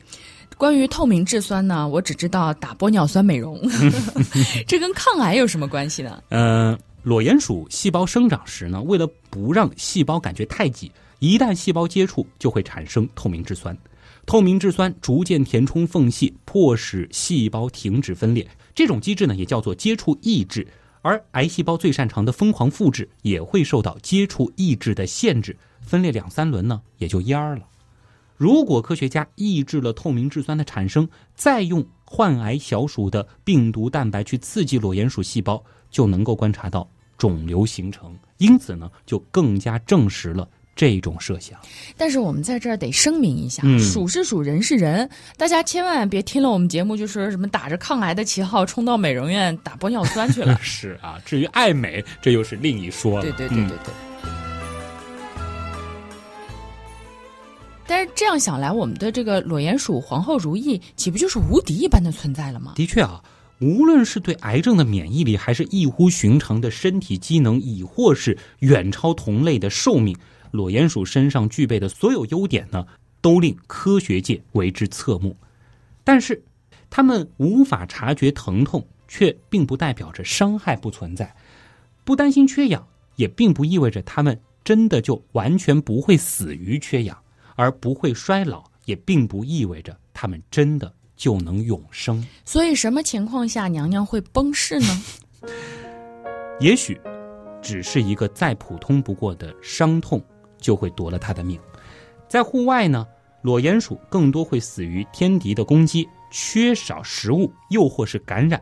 [0.57, 3.57] 关于透明质酸呢，我只知道打玻尿酸美容，
[4.67, 6.21] 这跟抗癌有什么关系呢？
[6.31, 6.77] 嗯。
[7.09, 13.75] 裸鼹鼠细胞生长时呢，为了不让细胞感觉太挤，一旦细胞接触就会产生透明质酸。
[14.27, 18.47] 透明质酸逐渐填充缝隙，迫使细胞停止分裂。
[18.75, 20.67] 这种机制呢，也叫做接触抑制。
[21.01, 27.63] 而癌细胞最擅长的疯狂复制，也会受到接触抑制的限制，分裂两三轮呢，也就蔫儿了。
[28.37, 35.63] 如果科学家抑制了透明质酸的产生，再用患癌小鼠的病毒蛋白去刺激裸鼹鼠细胞。
[35.91, 36.87] 就能够观察到
[37.19, 41.59] 肿瘤形成，因此呢，就更加证实了这种设想。
[41.97, 50.57] 但是我们在这儿得声明一下，鼠是鼠，人是人，大家千万别听了我们节目就说什么打着抗癌的旗号冲到美容院打玻尿酸去了。
[50.63, 53.21] 是啊，至于爱美，这又是另一说了。
[53.21, 53.93] 对对对对对。
[57.85, 62.73] 但是这样想来，我们的这个裸鼹鼠皇后如意，岂不就是无敌一般的存在了吗？
[62.75, 63.21] 的确啊。
[63.59, 70.17] 无论是对癌症的免疫力，还是异乎寻常的身体机能，亦或是远超同类的寿命，
[70.51, 72.87] 裸鼹鼠身上具备的所有优点呢，
[73.19, 75.35] 都令科学界为之侧目。
[76.05, 76.41] 但是，
[76.89, 81.27] 它们无法察觉疼痛，却并不代表着伤害不存在；
[82.05, 82.87] 不担心缺氧，
[83.17, 87.17] 也并不意味着它们真的就完全不会死于缺氧；
[87.55, 90.93] 而不会衰老，也并不意味着它们真的。
[91.19, 92.25] 就能永生。
[92.45, 95.03] 所以，什么情况下娘娘会崩逝呢？
[96.61, 96.99] 也许，
[97.61, 100.23] 只是一个再普通不过的伤痛，
[100.57, 101.59] 就会夺了她的命。
[102.29, 103.05] 在户外呢，
[103.41, 108.57] 裸鼹鼠更多会死于天敌的攻击、缺少食物，又或是感染；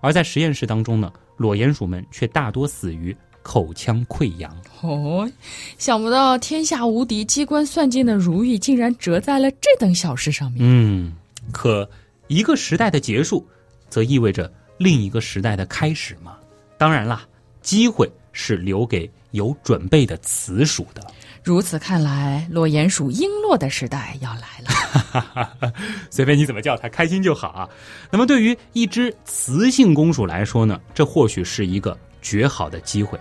[0.00, 4.56] 而在实验室当中呢，裸鼹鼠们却大多死于口腔溃疡。
[4.82, 5.28] 哦，
[5.76, 10.60] 想不到天下无敌、机关算尽的如意，竟然折在了这等小事上面。
[10.62, 11.12] 嗯。
[11.52, 11.88] 可，
[12.28, 13.46] 一个时代的结束，
[13.88, 16.36] 则意味着另一个时代的开始嘛？
[16.76, 17.26] 当然啦，
[17.62, 21.02] 机会是留给有准备的雌鼠的。
[21.42, 25.72] 如此看来，裸鼹鼠璎珞的时代要来了。
[26.10, 27.68] 随便你怎么叫它，开心就好啊。
[28.10, 33.18] 那么，对于一只雌性公鼠来说呢，这或许是一个绝好的机会。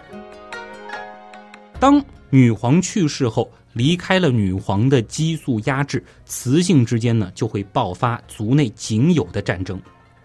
[1.80, 3.52] 当女皇去世后。
[3.76, 9.78] 离开了女皇的激素压制，雌性之间呢就会爆发族内仅有的战争，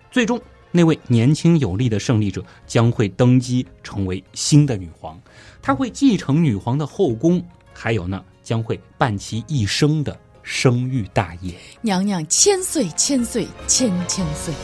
[0.08, 0.40] 最终
[0.70, 5.20] 那位年轻有力的胜利者将会登基成为新的女皇，
[5.60, 7.44] 她会继承女皇的后宫，
[7.74, 11.52] 还有呢将会办其一生的生育大业。
[11.82, 14.54] 娘娘千岁千岁千千岁。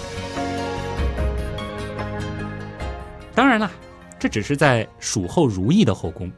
[3.34, 3.68] 当然了，
[4.16, 6.30] 这只是在蜀后如意的后宫。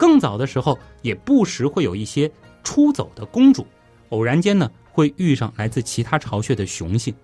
[0.00, 2.30] 更早的时候，也不时会有一些
[2.64, 3.66] 出走的公主，
[4.08, 7.14] 偶然间呢会遇上来自其他巢穴的雄性，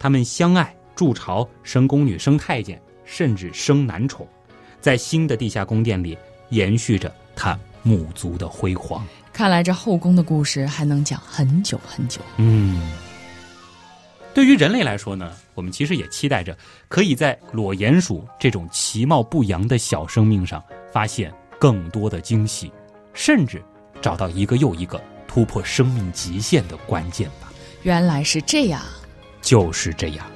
[0.00, 4.26] 他们相爱筑巢，生宫女、生太监，甚至生男宠，
[4.80, 6.18] 在新的地下宫殿里
[6.48, 9.06] 延续着他母族的辉煌。
[9.32, 12.20] 看来这后宫的故事还能讲很久很久。
[12.38, 12.90] 嗯，
[14.34, 16.58] 对于人类来说呢，我们其实也期待着
[16.88, 20.60] 可以在裸鼹鼠这种其貌不扬的小生命上
[20.92, 21.32] 发现。
[21.58, 22.72] 更多的惊喜，
[23.12, 23.62] 甚至
[24.00, 27.52] 找到一个又一个突破生命极限的关键吧。
[27.82, 28.80] 原来是这样，
[29.40, 30.26] 就是这样。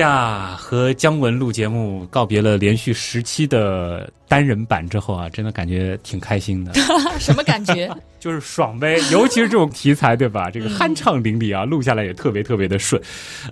[0.00, 6.72] 呀，和姜文录节目告别了连续十期的单人版之后啊，真的感觉挺开心的。
[7.18, 7.90] 什么感觉？
[8.20, 10.50] 就是爽呗，尤其是这种题材，对吧？
[10.52, 13.00] 这个酣畅淋漓啊，录下来也特别特别的顺。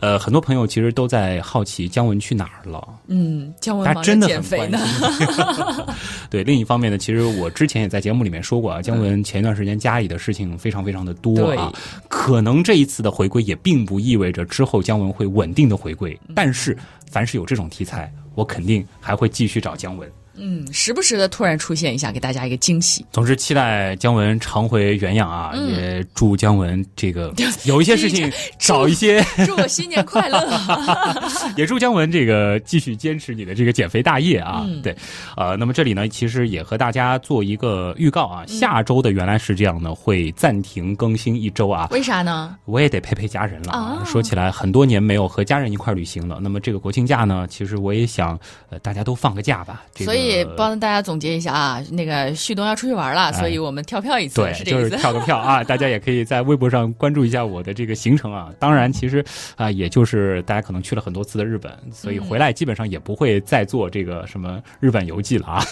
[0.00, 2.86] 呃，很多朋友其实都在好奇姜文去哪儿了。
[3.08, 4.78] 嗯，姜文他真的很肥呢。
[6.30, 11.72] 对，另一方面呢，其实我之前也在节目里面说过啊，姜文前一段时间家里的事情非常非常的多啊，
[12.08, 16.76] 可能这一次的回归也并不意味着之后姜文会稳定的回归，但是
[17.10, 20.08] 凡是有这种题材，我肯定还会继续找姜文。
[20.40, 23.04] 嗯，时不时的突然出现一下，给大家一个惊喜。
[23.12, 25.52] 总之，期待姜文常回原样啊！
[25.54, 27.32] 也祝姜文这个
[27.64, 29.22] 有一些事情 找一些。
[29.46, 30.38] 祝我新年快乐！
[31.56, 34.64] 也祝姜文这个继续坚持你的这个减肥大业啊！
[34.82, 34.96] 对，
[35.36, 41.88] 呃，那么这里呢，其实也和大家做一个预告啊，下周的原来是这样呢，会暂停更新一周啊。
[41.90, 42.56] 为啥呢？
[42.66, 44.02] 我也得陪陪家人了啊！
[44.06, 46.38] 说起来，很多年没有和家人一块旅行了。
[46.40, 48.38] 那么这个国庆假呢，其实我也想，
[48.70, 49.82] 呃，大家都放个假吧。
[49.96, 50.27] 所以。
[50.56, 55.62] 帮大家总结一下啊，那个旭东要出去玩了，所以我们跳票一次，对，就是跳个票啊。
[55.64, 58.50] 大家也可以在微博上关注一下我的这个行程啊。
[58.58, 59.24] 当然，其实
[59.56, 65.64] 啊，也就是大家可能去了很多次的日本，所以回来基本上也不会再做这个什么日本游记了啊。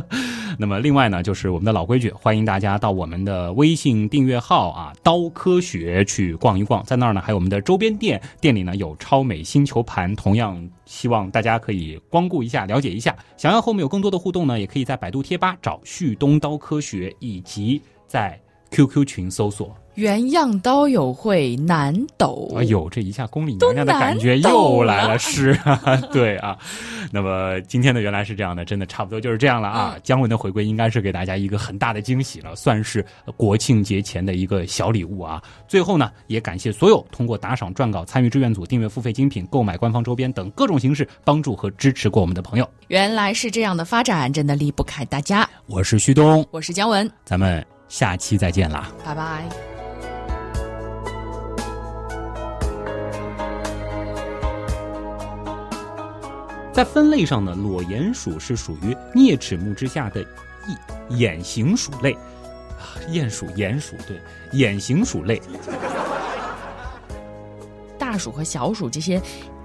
[0.58, 10.68] 那么，另外呢，就是我们的老规矩，欢迎大家到我们的微信订阅号啊“刀科学”去逛一逛，在那儿呢还有我们的周边店，店里呢有超美星球盘，同样。
[10.88, 13.14] 希望大家可以光顾一下，了解一下。
[13.36, 19.74] 想要和我们有更多的互动呢，也可以在百度贴吧找“旭东刀科学”，以及在 QQ 群搜索。
[19.94, 26.56] 原样刀友会南斗，哎呦，这一下宫里娘娘的感觉又来了，是啊， 对啊。
[27.10, 29.96] 那么今天的原来是这样的，真的差不多就是这样了啊。
[30.04, 33.04] 姜文的回归应该是给大家一个很大的惊喜了，算是
[33.36, 35.42] 国庆节前的一个小礼物啊。
[35.66, 42.70] 最后呢，也感谢所有通过打赏、撰稿、参与志愿组、订阅付费精品、购买官方周边等各种形式帮助和支持过我们的朋友。
[42.86, 45.48] 原来是这样的发展，真的离不开大家。
[45.66, 49.44] 我是旭东，我是姜文，咱们下期再见啦，拜拜。
[56.72, 64.20] 在分类上呢，裸鼹鼠是属于啮齿目之下的一眼形鼠类，啊，鼹鼠、鼹鼠，对，
[64.52, 65.42] 眼形鼠类。
[67.98, 69.20] 大鼠和小鼠这些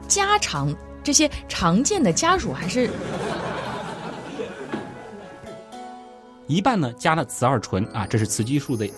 [0.07, 2.89] 家常、这些常见的家鼠，还是
[6.47, 8.89] 一半呢加了雌二醇啊，这是雌激素的。